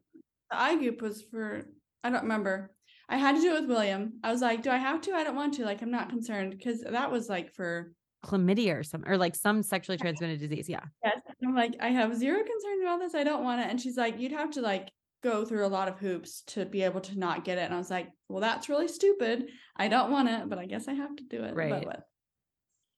[0.50, 1.62] the eye goop was for
[2.02, 2.70] I don't remember.
[3.09, 4.14] I had to do it with William.
[4.22, 5.12] I was like, do I have to?
[5.12, 5.64] I don't want to.
[5.64, 7.92] Like, I'm not concerned because that was like for
[8.24, 10.68] chlamydia or some or like some sexually transmitted disease.
[10.68, 10.84] Yeah.
[11.05, 11.20] Yes.
[11.44, 13.14] I'm like, I have zero concern about this.
[13.14, 13.68] I don't want it.
[13.68, 14.90] And she's like, you'd have to like
[15.22, 17.62] go through a lot of hoops to be able to not get it.
[17.62, 19.50] And I was like, well, that's really stupid.
[19.76, 21.55] I don't want it, but I guess I have to do it.
[21.55, 21.86] Right.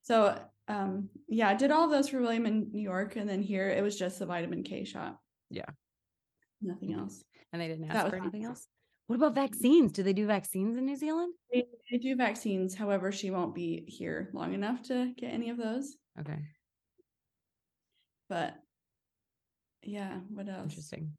[0.03, 0.39] So
[0.69, 3.17] um yeah, I did all of those for William in New York.
[3.17, 5.17] And then here it was just the vitamin K shot.
[5.51, 5.71] Yeah.
[6.63, 7.23] Nothing else.
[7.53, 8.67] And they didn't ask for anything else?
[9.07, 9.93] What about vaccines?
[9.93, 11.33] Do they do vaccines in New Zealand?
[11.53, 12.75] They, they do vaccines.
[12.75, 15.97] However, she won't be here long enough to get any of those.
[16.21, 16.39] Okay.
[18.29, 18.57] But
[19.83, 20.71] yeah, what else?
[20.71, 21.13] Interesting.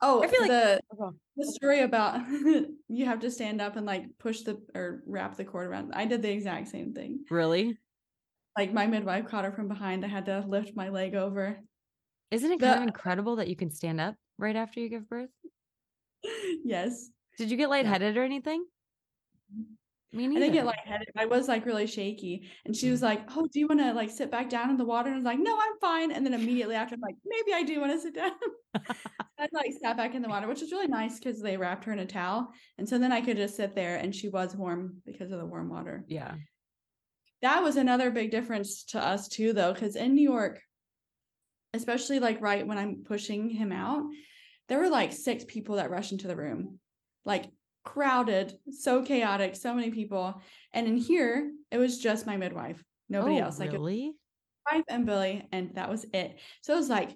[0.00, 2.20] Oh, I feel like the, oh, the story about
[2.88, 5.92] you have to stand up and like push the or wrap the cord around.
[5.94, 7.24] I did the exact same thing.
[7.30, 7.78] Really?
[8.56, 10.04] Like my midwife caught her from behind.
[10.04, 11.58] I had to lift my leg over.
[12.30, 15.30] Isn't it kind of incredible that you can stand up right after you give birth?
[16.64, 17.10] yes.
[17.38, 18.64] Did you get lightheaded or anything?
[20.14, 20.44] Me neither.
[20.44, 21.08] I didn't get lightheaded.
[21.16, 22.46] I was like really shaky.
[22.66, 23.04] And she was mm.
[23.04, 25.06] like, Oh, do you want to like sit back down in the water?
[25.06, 26.12] And I was like, No, I'm fine.
[26.12, 28.32] And then immediately after, I'm like, Maybe I do want to sit down.
[28.74, 31.92] I like sat back in the water, which was really nice because they wrapped her
[31.92, 32.52] in a towel.
[32.76, 35.46] And so then I could just sit there and she was warm because of the
[35.46, 36.04] warm water.
[36.06, 36.34] Yeah.
[37.40, 40.60] That was another big difference to us too, though, because in New York,
[41.72, 44.02] especially like right when I'm pushing him out,
[44.72, 46.78] there were like six people that rushed into the room,
[47.26, 47.44] like
[47.84, 50.40] crowded, so chaotic, so many people.
[50.72, 53.58] And in here, it was just my midwife, nobody oh, else.
[53.58, 54.14] Like really?
[54.72, 56.38] wife and Billy, and that was it.
[56.62, 57.10] So it was like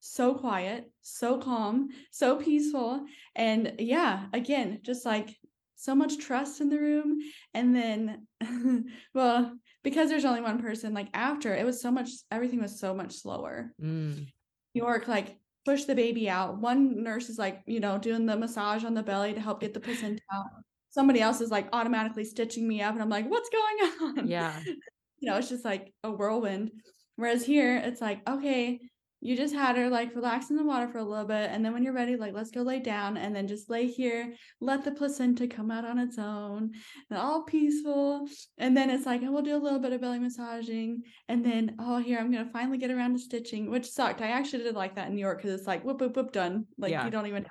[0.00, 3.04] so quiet, so calm, so peaceful.
[3.36, 5.36] And yeah, again, just like
[5.76, 7.18] so much trust in the room.
[7.52, 8.26] And then,
[9.14, 9.52] well,
[9.84, 13.12] because there's only one person, like after it was so much, everything was so much
[13.16, 13.74] slower.
[13.82, 14.28] Mm.
[14.74, 15.36] New York, like
[15.70, 16.58] push the baby out.
[16.58, 19.72] One nurse is like, you know, doing the massage on the belly to help get
[19.72, 20.46] the placenta out.
[20.88, 22.94] Somebody else is like automatically stitching me up.
[22.94, 24.26] And I'm like, what's going on?
[24.26, 24.58] Yeah.
[24.64, 26.72] you know, it's just like a whirlwind.
[27.14, 28.80] Whereas here, it's like, okay,
[29.20, 31.72] you just had her like relax in the water for a little bit and then
[31.72, 34.90] when you're ready like let's go lay down and then just lay here let the
[34.90, 36.70] placenta come out on its own
[37.10, 38.26] and all peaceful
[38.58, 41.98] and then it's like we'll do a little bit of belly massaging and then oh
[41.98, 45.08] here i'm gonna finally get around to stitching which sucked i actually did like that
[45.08, 47.04] in new york because it's like whoop whoop whoop done like yeah.
[47.04, 47.46] you don't even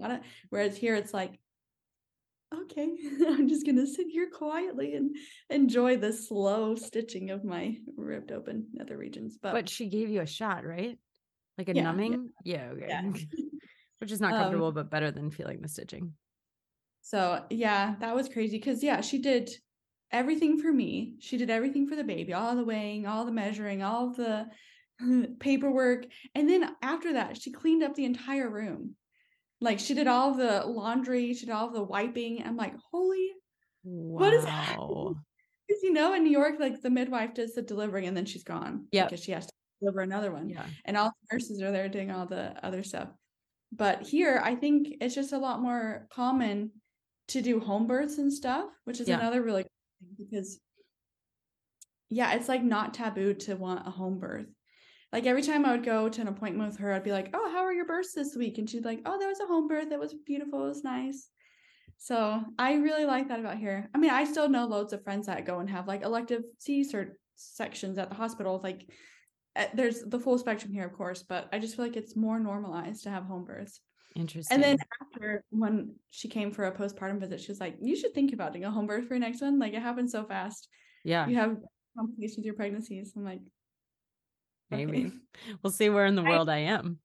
[0.00, 1.38] got it whereas here it's like
[2.62, 2.90] okay,
[3.28, 5.16] I'm just gonna sit here quietly and
[5.50, 9.38] enjoy the slow stitching of my ripped open nether regions.
[9.40, 10.98] But but she gave you a shot, right?
[11.58, 12.30] Like a yeah, numbing?
[12.44, 12.86] Yeah, yeah okay.
[12.88, 13.12] Yeah.
[13.98, 16.14] Which is not comfortable, um, but better than feeling the stitching.
[17.02, 19.50] So yeah, that was crazy because yeah, she did
[20.10, 21.16] everything for me.
[21.20, 24.46] She did everything for the baby, all the weighing, all the measuring, all the
[25.40, 26.06] paperwork.
[26.34, 28.96] And then after that, she cleaned up the entire room.
[29.62, 32.42] Like she did all the laundry, she did all the wiping.
[32.44, 33.30] I'm like, holy,
[33.84, 34.24] wow.
[34.24, 34.76] what is that?
[34.76, 38.42] Because you know, in New York, like the midwife does the delivering and then she's
[38.42, 38.86] gone.
[38.90, 40.48] Yeah, because she has to deliver another one.
[40.48, 43.08] Yeah, and all the nurses are there doing all the other stuff.
[43.70, 46.72] But here, I think it's just a lot more common
[47.28, 49.20] to do home births and stuff, which is yeah.
[49.20, 49.64] another really
[50.18, 50.58] because
[52.10, 54.46] yeah, it's like not taboo to want a home birth
[55.12, 57.50] like every time I would go to an appointment with her, I'd be like, "Oh,
[57.50, 59.68] how are your births this week?" And she'd be like, "Oh, there was a home
[59.68, 59.92] birth.
[59.92, 60.64] It was beautiful.
[60.64, 61.30] It was nice."
[61.98, 63.88] So I really like that about here.
[63.94, 66.82] I mean, I still know loads of friends that go and have like elective C
[66.82, 68.60] cert sections at the hospital.
[68.62, 68.90] Like,
[69.56, 72.40] eh, there's the full spectrum here, of course, but I just feel like it's more
[72.40, 73.80] normalized to have home births.
[74.14, 74.54] Interesting.
[74.54, 78.14] And then after when she came for a postpartum visit, she was like, "You should
[78.14, 79.58] think about doing a home birth for your next one.
[79.58, 80.68] Like, it happens so fast.
[81.04, 81.56] Yeah, you have
[81.96, 83.40] complications with your pregnancies." I'm like,
[84.72, 85.06] Maybe.
[85.06, 85.16] Okay.
[85.62, 86.98] We'll see where in the world I, I, am.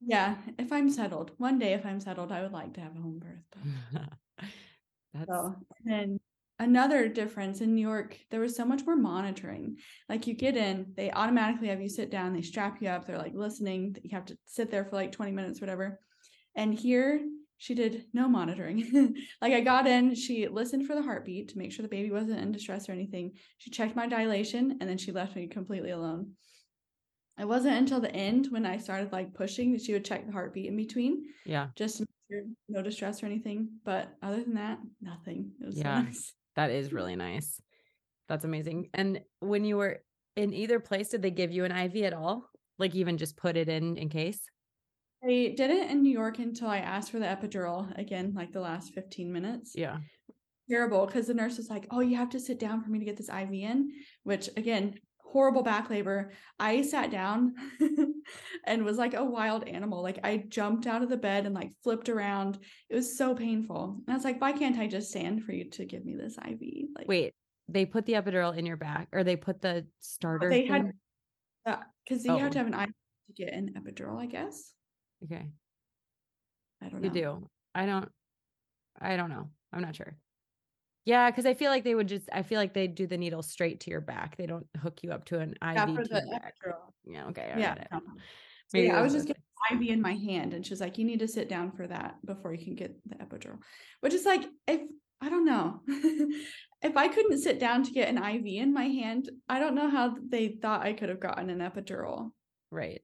[0.00, 0.36] Yeah.
[0.58, 3.20] If I'm settled, one day if I'm settled, I would like to have a home
[3.20, 4.08] birth.
[5.14, 5.54] That's so,
[5.86, 6.18] and
[6.58, 9.76] another difference in New York, there was so much more monitoring.
[10.08, 13.18] Like you get in, they automatically have you sit down, they strap you up, they're
[13.18, 13.96] like listening.
[14.02, 16.00] You have to sit there for like 20 minutes, whatever.
[16.56, 17.20] And here
[17.58, 19.16] she did no monitoring.
[19.42, 22.40] like I got in, she listened for the heartbeat to make sure the baby wasn't
[22.40, 23.32] in distress or anything.
[23.58, 26.32] She checked my dilation and then she left me completely alone.
[27.38, 30.32] It wasn't until the end when I started like pushing that she would check the
[30.32, 31.24] heartbeat in between.
[31.44, 31.68] Yeah.
[31.76, 31.98] Just
[32.30, 33.68] sure no distress or anything.
[33.84, 35.52] But other than that, nothing.
[35.60, 36.32] It was yeah, nice.
[36.56, 37.60] That is really nice.
[38.28, 38.88] That's amazing.
[38.92, 40.00] And when you were
[40.34, 42.50] in either place, did they give you an IV at all?
[42.80, 44.40] Like even just put it in in case?
[45.22, 48.92] I didn't in New York until I asked for the epidural again, like the last
[48.92, 49.72] 15 minutes.
[49.76, 49.98] Yeah.
[50.68, 53.04] Terrible because the nurse was like, Oh, you have to sit down for me to
[53.04, 53.92] get this IV in,
[54.24, 54.94] which again,
[55.32, 56.32] horrible back labor.
[56.58, 57.54] I sat down
[58.64, 60.02] and was like a wild animal.
[60.02, 62.58] Like I jumped out of the bed and like flipped around.
[62.88, 64.00] It was so painful.
[64.06, 66.36] And I was like, why can't I just stand for you to give me this
[66.38, 66.88] IV?
[66.96, 67.34] Like wait,
[67.68, 70.48] they put the epidural in your back or they put the starter.
[70.48, 70.72] They thing?
[70.72, 70.92] had
[72.04, 72.38] because you oh.
[72.38, 74.72] have to have an IV to get an epidural, I guess.
[75.24, 75.46] Okay.
[76.82, 77.08] I don't know.
[77.08, 77.50] You do.
[77.74, 78.08] I don't
[79.00, 79.50] I don't know.
[79.72, 80.16] I'm not sure.
[81.08, 82.28] Yeah, because I feel like they would just.
[82.34, 84.36] I feel like they do the needle straight to your back.
[84.36, 85.74] They don't hook you up to an IV.
[85.74, 86.42] Yeah, for the
[87.06, 87.26] Yeah.
[87.28, 87.50] Okay.
[87.54, 87.84] I yeah.
[88.66, 89.42] So yeah, I was just getting
[89.72, 92.52] IV in my hand, and she's like, "You need to sit down for that before
[92.52, 93.56] you can get the epidural."
[94.00, 94.82] Which is like, if
[95.22, 95.80] I don't know,
[96.82, 99.88] if I couldn't sit down to get an IV in my hand, I don't know
[99.88, 102.32] how they thought I could have gotten an epidural.
[102.70, 103.00] Right.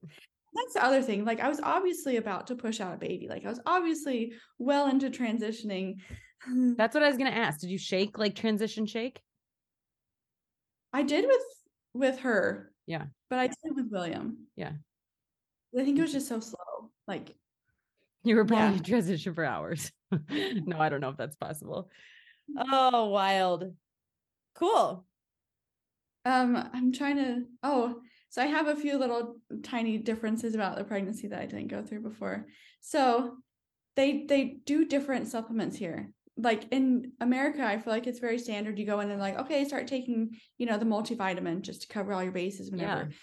[0.53, 1.25] That's the other thing.
[1.25, 3.27] Like, I was obviously about to push out a baby.
[3.27, 5.95] Like, I was obviously well into transitioning
[6.77, 7.59] That's what I was gonna ask.
[7.59, 9.21] Did you shake like transition shake?
[10.93, 11.41] I did with
[11.93, 12.71] with her.
[12.87, 13.05] Yeah.
[13.29, 14.47] But I did with William.
[14.55, 14.73] Yeah.
[15.77, 16.91] I think it was just so slow.
[17.07, 17.35] Like
[18.23, 18.83] you were probably yeah.
[18.83, 19.91] transition for hours.
[20.29, 21.89] no, I don't know if that's possible.
[22.57, 23.73] Oh, wild.
[24.55, 25.05] Cool.
[26.25, 30.83] Um, I'm trying to oh, so I have a few little tiny differences about the
[30.83, 32.47] pregnancy that I didn't go through before.
[32.81, 33.37] So
[33.95, 38.77] they they do different supplements here like in America, I feel like it's very standard.
[38.77, 42.13] You go in and like, okay, start taking, you know, the multivitamin just to cover
[42.13, 43.09] all your bases whenever.
[43.09, 43.15] Yeah.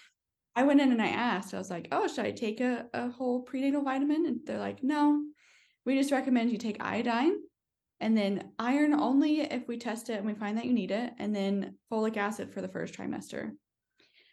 [0.55, 3.11] I went in and I asked, I was like, oh, should I take a, a
[3.11, 4.27] whole prenatal vitamin?
[4.27, 5.23] And they're like, no,
[5.85, 7.37] we just recommend you take iodine
[8.01, 11.13] and then iron only if we test it and we find that you need it,
[11.19, 13.53] and then folic acid for the first trimester.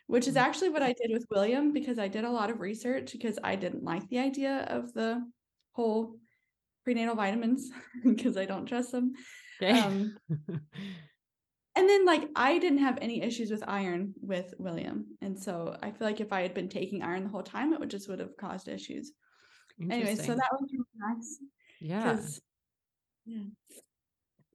[0.10, 0.42] which is mm.
[0.42, 3.56] actually what I did with William because I did a lot of research because I
[3.56, 5.24] didn't like the idea of the
[5.74, 6.16] whole
[6.90, 7.70] prenatal vitamins
[8.04, 9.14] because I don't trust them.
[9.62, 9.80] Okay.
[9.80, 10.18] Um,
[11.76, 15.06] and then like I didn't have any issues with iron with William.
[15.22, 17.80] And so I feel like if I had been taking iron the whole time, it
[17.80, 19.12] would just would have caused issues.
[19.80, 21.40] Anyway, so that was really nice.
[21.80, 22.20] yeah.
[23.26, 23.44] Yeah.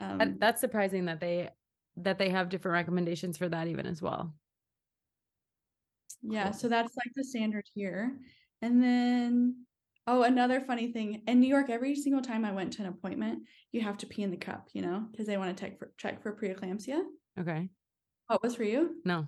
[0.00, 1.50] Um, That- that's surprising that they
[1.98, 4.34] that they have different recommendations for that even as well.
[6.22, 6.52] Yeah, Cool.
[6.54, 8.18] so that's like the standard here.
[8.62, 9.66] And then,
[10.06, 13.44] oh, another funny thing in New York, every single time I went to an appointment,
[13.72, 15.92] you have to pee in the cup, you know, because they want to check for
[15.96, 17.00] check for preeclampsia.
[17.38, 17.68] Okay.
[18.26, 18.96] What was for you?
[19.04, 19.26] No.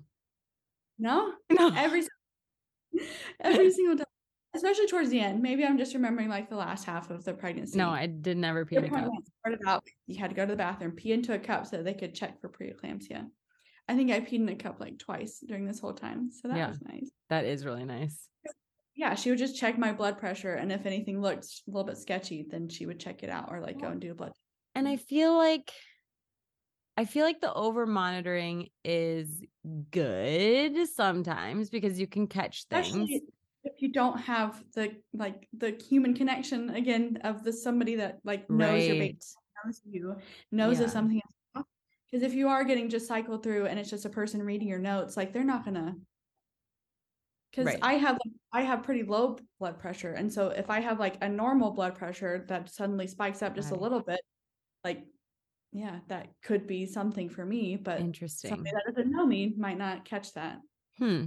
[0.99, 1.73] No, No.
[1.77, 2.03] every
[3.41, 4.07] every single time,
[4.55, 5.43] especially towards the end.
[5.43, 7.77] Maybe I'm just remembering like the last half of the pregnancy.
[7.79, 8.99] no, I did never pee in a cup.
[8.99, 9.85] appointment started out.
[10.07, 12.41] You had to go to the bathroom, pee into a cup so they could check
[12.41, 13.27] for preeclampsia.
[13.89, 16.57] I think I peed in a cup like twice during this whole time, so that
[16.57, 16.69] Yeah.
[16.69, 17.11] was nice.
[17.29, 18.29] That is really nice.
[18.97, 21.99] Yeah, she would just check my blood pressure, and if anything looked a little bit
[21.99, 24.33] sketchy, then she would check it out or like go and do a blood.
[24.75, 25.71] And I feel like
[26.97, 29.43] I feel like the over monitoring is
[29.91, 32.87] good sometimes because you can catch things.
[32.87, 33.23] Especially
[33.65, 38.49] if you don't have the like the human connection again of the somebody that like
[38.49, 39.19] knows your baby,
[39.65, 40.17] knows you,
[40.51, 40.87] knows Yeah.
[40.87, 41.67] if something is off.
[42.11, 44.79] Because if you are getting just cycled through and it's just a person reading your
[44.79, 45.97] notes, like they're not gonna.
[47.51, 47.79] Because Right.
[47.83, 48.19] I have
[48.53, 51.95] I have pretty low blood pressure, and so if I have like a normal blood
[51.95, 54.21] pressure that suddenly spikes up just a little bit,
[54.85, 55.07] like
[55.73, 57.77] yeah, that could be something for me.
[57.77, 58.51] But Interesting.
[58.51, 60.61] somebody that doesn't know me might not catch that.
[60.99, 61.27] Hmm.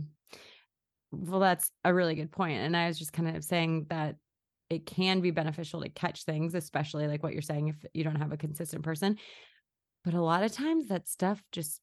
[1.11, 2.30] Well, that's a really good.
[2.38, 4.17] And I was just kind of saying that
[4.70, 8.15] it can be beneficial to catch things, especially like what you're saying if you don't
[8.17, 9.17] have a consistent person.
[10.03, 11.82] But a lot of times that stuff just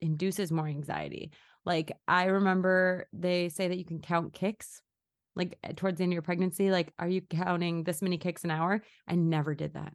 [0.00, 1.32] induces more anxiety.
[1.70, 4.82] Like I remember they say that you can count kicks
[5.36, 6.68] like eh, towards the end of your pregnancy.
[6.68, 8.82] Like, are you counting this many kicks an hour?
[9.06, 9.92] I never did that.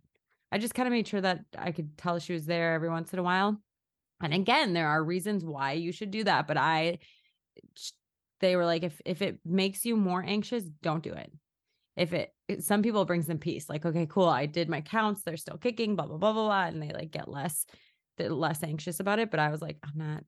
[0.54, 3.12] I just kind of made sure that I could tell she was there every once
[3.12, 3.62] in a while.
[4.24, 7.00] And again, there are reasons why you should do that, but I
[8.40, 11.30] they were like if if it makes you more anxious, don't do it.
[11.98, 15.36] If it, some people brings them peace, like okay, cool, I did my counts, they're
[15.36, 17.66] still kicking, blah blah blah blah blah, and they like get less
[18.18, 19.30] less anxious about it.
[19.30, 20.24] But I was like, I'm not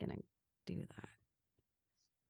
[0.00, 0.22] gonna
[0.66, 1.08] do that.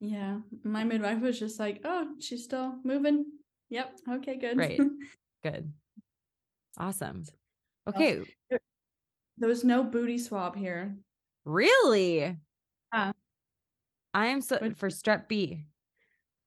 [0.01, 3.24] Yeah, my midwife was just like, "Oh, she's still moving."
[3.70, 3.99] Yep.
[4.11, 4.37] Okay.
[4.37, 4.57] Good.
[4.59, 4.80] Right.
[5.43, 5.72] Good,
[6.78, 7.24] awesome.
[7.89, 8.22] Okay,
[9.39, 10.97] there was no booty swab here.
[11.45, 12.39] really?
[12.93, 13.12] Yeah.
[14.14, 15.64] I am so for strep B.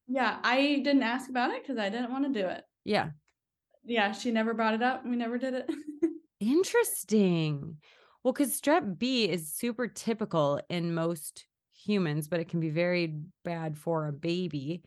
[0.08, 2.64] Yeah, I didn't ask about it because I didn't want to do it.
[2.84, 3.12] Yeah,
[3.84, 5.06] Yeah, she never brought it up.
[5.06, 5.70] We never did it.
[6.40, 7.78] Interesting.
[8.24, 11.46] Well, because strep B is super typical in most
[11.86, 13.14] humans, but it can be very
[13.44, 14.82] bad for a baby.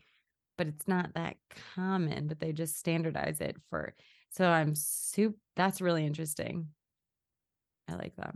[0.57, 1.37] But it's not that
[1.75, 3.93] common, but they just standardize it for.
[4.31, 6.67] So I'm super, that's really interesting.
[7.87, 8.35] I like that.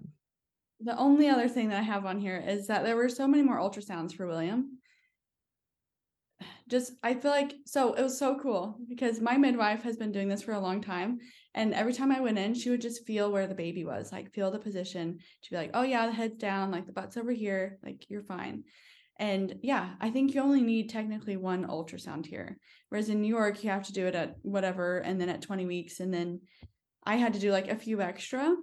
[0.80, 3.44] the only other thing that I have on here is that there were so many
[3.44, 4.80] more ultrasounds for William.
[6.70, 10.28] Just, I feel like, so it was so cool because my midwife has been doing
[10.28, 11.20] this for a long time.
[11.56, 14.34] And every time I went in, she would just feel where the baby was, like
[14.34, 15.20] feel the position.
[15.42, 18.24] She'd be like, oh, yeah, the head's down, like the butt's over here, like you're
[18.24, 18.64] fine.
[19.20, 22.58] And yeah, I think you only need technically one ultrasound here.
[22.90, 25.66] Whereas in New York, you have to do it at whatever, and then at 20
[25.66, 26.00] weeks.
[26.00, 26.42] And then
[27.04, 28.56] I had to do like a few extra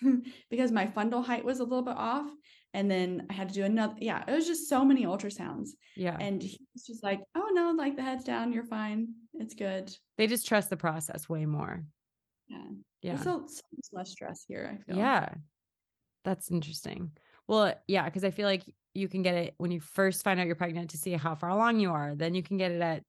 [0.50, 2.30] because my fundal height was a little bit off.
[2.74, 3.94] And then I had to do another.
[3.98, 5.70] Yeah, it was just so many ultrasounds.
[5.96, 6.16] Yeah.
[6.20, 9.08] And he was just like, oh no, like the head's down, you're fine.
[9.34, 9.90] It's good.
[10.16, 11.84] They just trust the process way more.
[12.48, 12.64] Yeah.
[13.02, 13.16] Yeah.
[13.18, 14.96] So, so much less stress here, I feel.
[14.96, 15.34] Yeah.
[16.24, 17.12] That's interesting.
[17.46, 20.46] Well, yeah, because I feel like you can get it when you first find out
[20.46, 22.14] you're pregnant to see how far along you are.
[22.14, 23.02] Then you can get it at,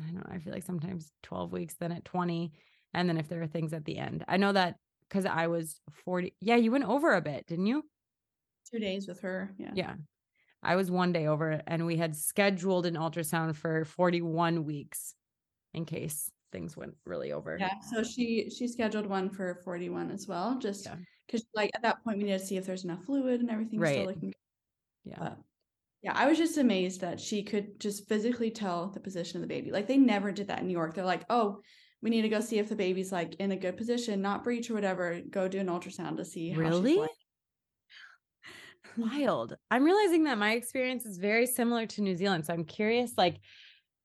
[0.00, 2.52] I don't know, I feel like sometimes 12 weeks, then at 20.
[2.94, 4.76] And then if there are things at the end, I know that
[5.08, 6.34] because I was 40.
[6.40, 7.84] Yeah, you went over a bit, didn't you?
[8.72, 9.52] Two days with her.
[9.58, 9.70] Yeah.
[9.74, 9.94] Yeah.
[10.62, 15.14] I was one day over and we had scheduled an ultrasound for 41 weeks
[15.72, 17.56] in case things went really over.
[17.58, 17.78] Yeah.
[17.80, 20.96] So she she scheduled one for 41 as well, just Yeah.
[21.26, 23.82] because like at that point we need to see if there's enough fluid and everything's
[23.82, 23.92] Right.
[23.94, 24.34] still looking good.
[25.04, 25.18] Yeah.
[25.18, 25.38] But
[26.02, 29.52] yeah, I was just amazed that she could just physically tell the position of the
[29.54, 29.70] baby.
[29.72, 30.94] Like they never did that in New York.
[30.94, 31.60] They're like, oh,
[32.00, 34.70] we need to go see if the baby's like in a good position, not breech
[34.70, 35.20] or whatever.
[35.28, 36.50] Go do an ultrasound to see.
[36.50, 36.98] how Really?
[38.96, 39.56] Wild.
[39.70, 42.46] I'm realizing that my experience is very similar to New Zealand.
[42.46, 43.38] So I'm curious, like,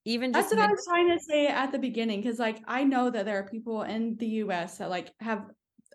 [0.06, 2.84] even That's just what I was trying to say at the beginning, because like I
[2.84, 4.78] know that there are people in the U.S.
[4.78, 5.46] that like have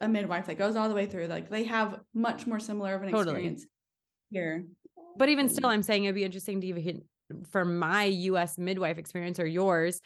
[0.01, 1.27] a midwife that goes all the way through.
[1.27, 3.37] Like they have much more similar of an Totally.
[3.37, 3.67] experience
[4.31, 4.65] here.
[5.17, 7.03] But even still, um, I'm saying it'd be interesting to even
[7.51, 10.01] for my US midwife experience or yours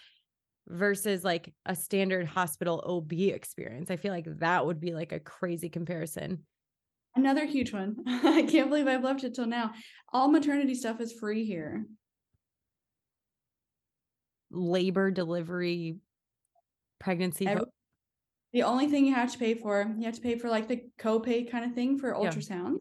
[0.68, 3.90] versus like a standard hospital OB experience.
[3.90, 6.40] I feel like that would be like a crazy comparison.
[7.14, 7.96] Another huge one.
[8.06, 9.72] I can't believe I've left it till now.
[10.12, 11.84] All maternity stuff is free here.
[14.52, 15.96] Labor, delivery,
[17.00, 17.46] pregnancy.
[17.46, 17.64] Every,
[18.52, 20.82] the only thing you have to pay for, you have to pay for like the
[21.00, 22.76] copay kind of thing for ultrasound.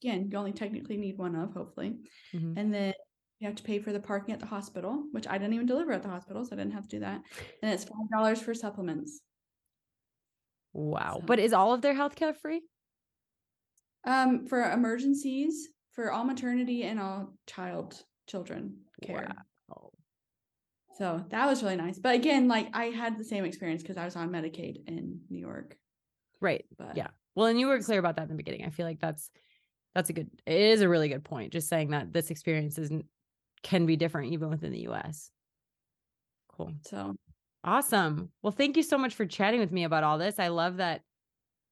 [0.00, 0.12] Yeah.
[0.12, 1.96] Again, you only technically need one of, hopefully.
[2.34, 2.56] Mm-hmm.
[2.56, 2.92] And then
[3.40, 5.92] you have to pay for the parking at the hospital, which I didn't even deliver
[5.92, 7.22] at the hospital, so I didn't have to do that.
[7.62, 9.20] And it's five dollars for supplements.
[10.72, 11.16] Wow.
[11.20, 11.26] So.
[11.26, 12.62] But is all of their healthcare free?
[14.06, 19.34] Um, for emergencies, for all maternity and all child children care.
[20.96, 21.98] So that was really nice.
[21.98, 25.38] But again, like I had the same experience because I was on Medicaid in New
[25.38, 25.76] York.
[26.40, 26.64] Right.
[26.78, 27.08] But yeah.
[27.34, 28.64] Well, and you were clear about that in the beginning.
[28.64, 29.30] I feel like that's
[29.94, 31.52] that's a good it is a really good point.
[31.52, 33.04] Just saying that this experience isn't
[33.62, 35.30] can be different even within the US.
[36.48, 36.72] Cool.
[36.82, 37.14] So
[37.62, 38.30] awesome.
[38.42, 40.38] Well, thank you so much for chatting with me about all this.
[40.38, 41.02] I love that.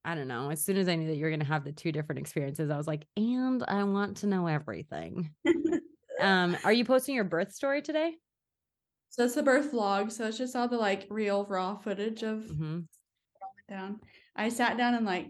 [0.04, 0.50] I don't know.
[0.50, 2.70] As soon as I knew that you were going to have the two different experiences,
[2.70, 5.30] I was like, and I want to know everything.
[6.20, 8.14] um, are you posting your birth story today?
[9.14, 10.10] So it's the birth vlog.
[10.10, 12.80] So it's just all the like real raw footage of mm-hmm.
[13.68, 14.00] down.
[14.34, 15.28] I sat down and like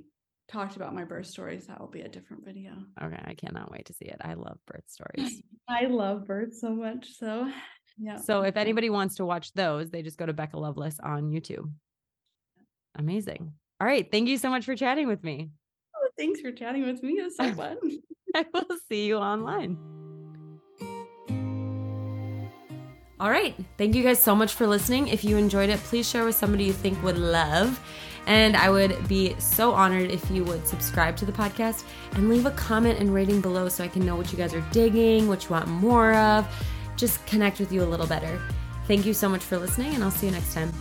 [0.49, 1.67] talked about my birth stories.
[1.67, 2.73] That will be a different video.
[3.03, 3.21] Okay.
[3.23, 4.17] I cannot wait to see it.
[4.23, 5.43] I love birth stories.
[5.69, 7.11] I love birth so much.
[7.19, 7.51] So
[7.99, 8.17] yeah.
[8.17, 11.71] So if anybody wants to watch those, they just go to Becca Loveless on YouTube.
[12.95, 13.53] Amazing.
[13.83, 14.11] All right.
[14.11, 15.51] Thank you so much for chatting with me.
[15.95, 17.19] Oh, thanks for chatting with me.
[17.19, 17.77] It was so fun.
[18.35, 20.04] I will see you online.
[23.21, 23.55] All right.
[23.79, 25.09] Thank you guys so much for listening.
[25.09, 27.81] If you enjoyed it, please share with somebody you think would love.
[28.27, 32.47] And I would be so honored if you would subscribe to the podcast and leave
[32.47, 35.45] a comment and rating below so I can know what you guys are digging, what
[35.45, 36.47] you want more of,
[36.97, 38.41] just connect with you a little better.
[38.87, 40.73] Thank you so much for listening, and I'll see you next time.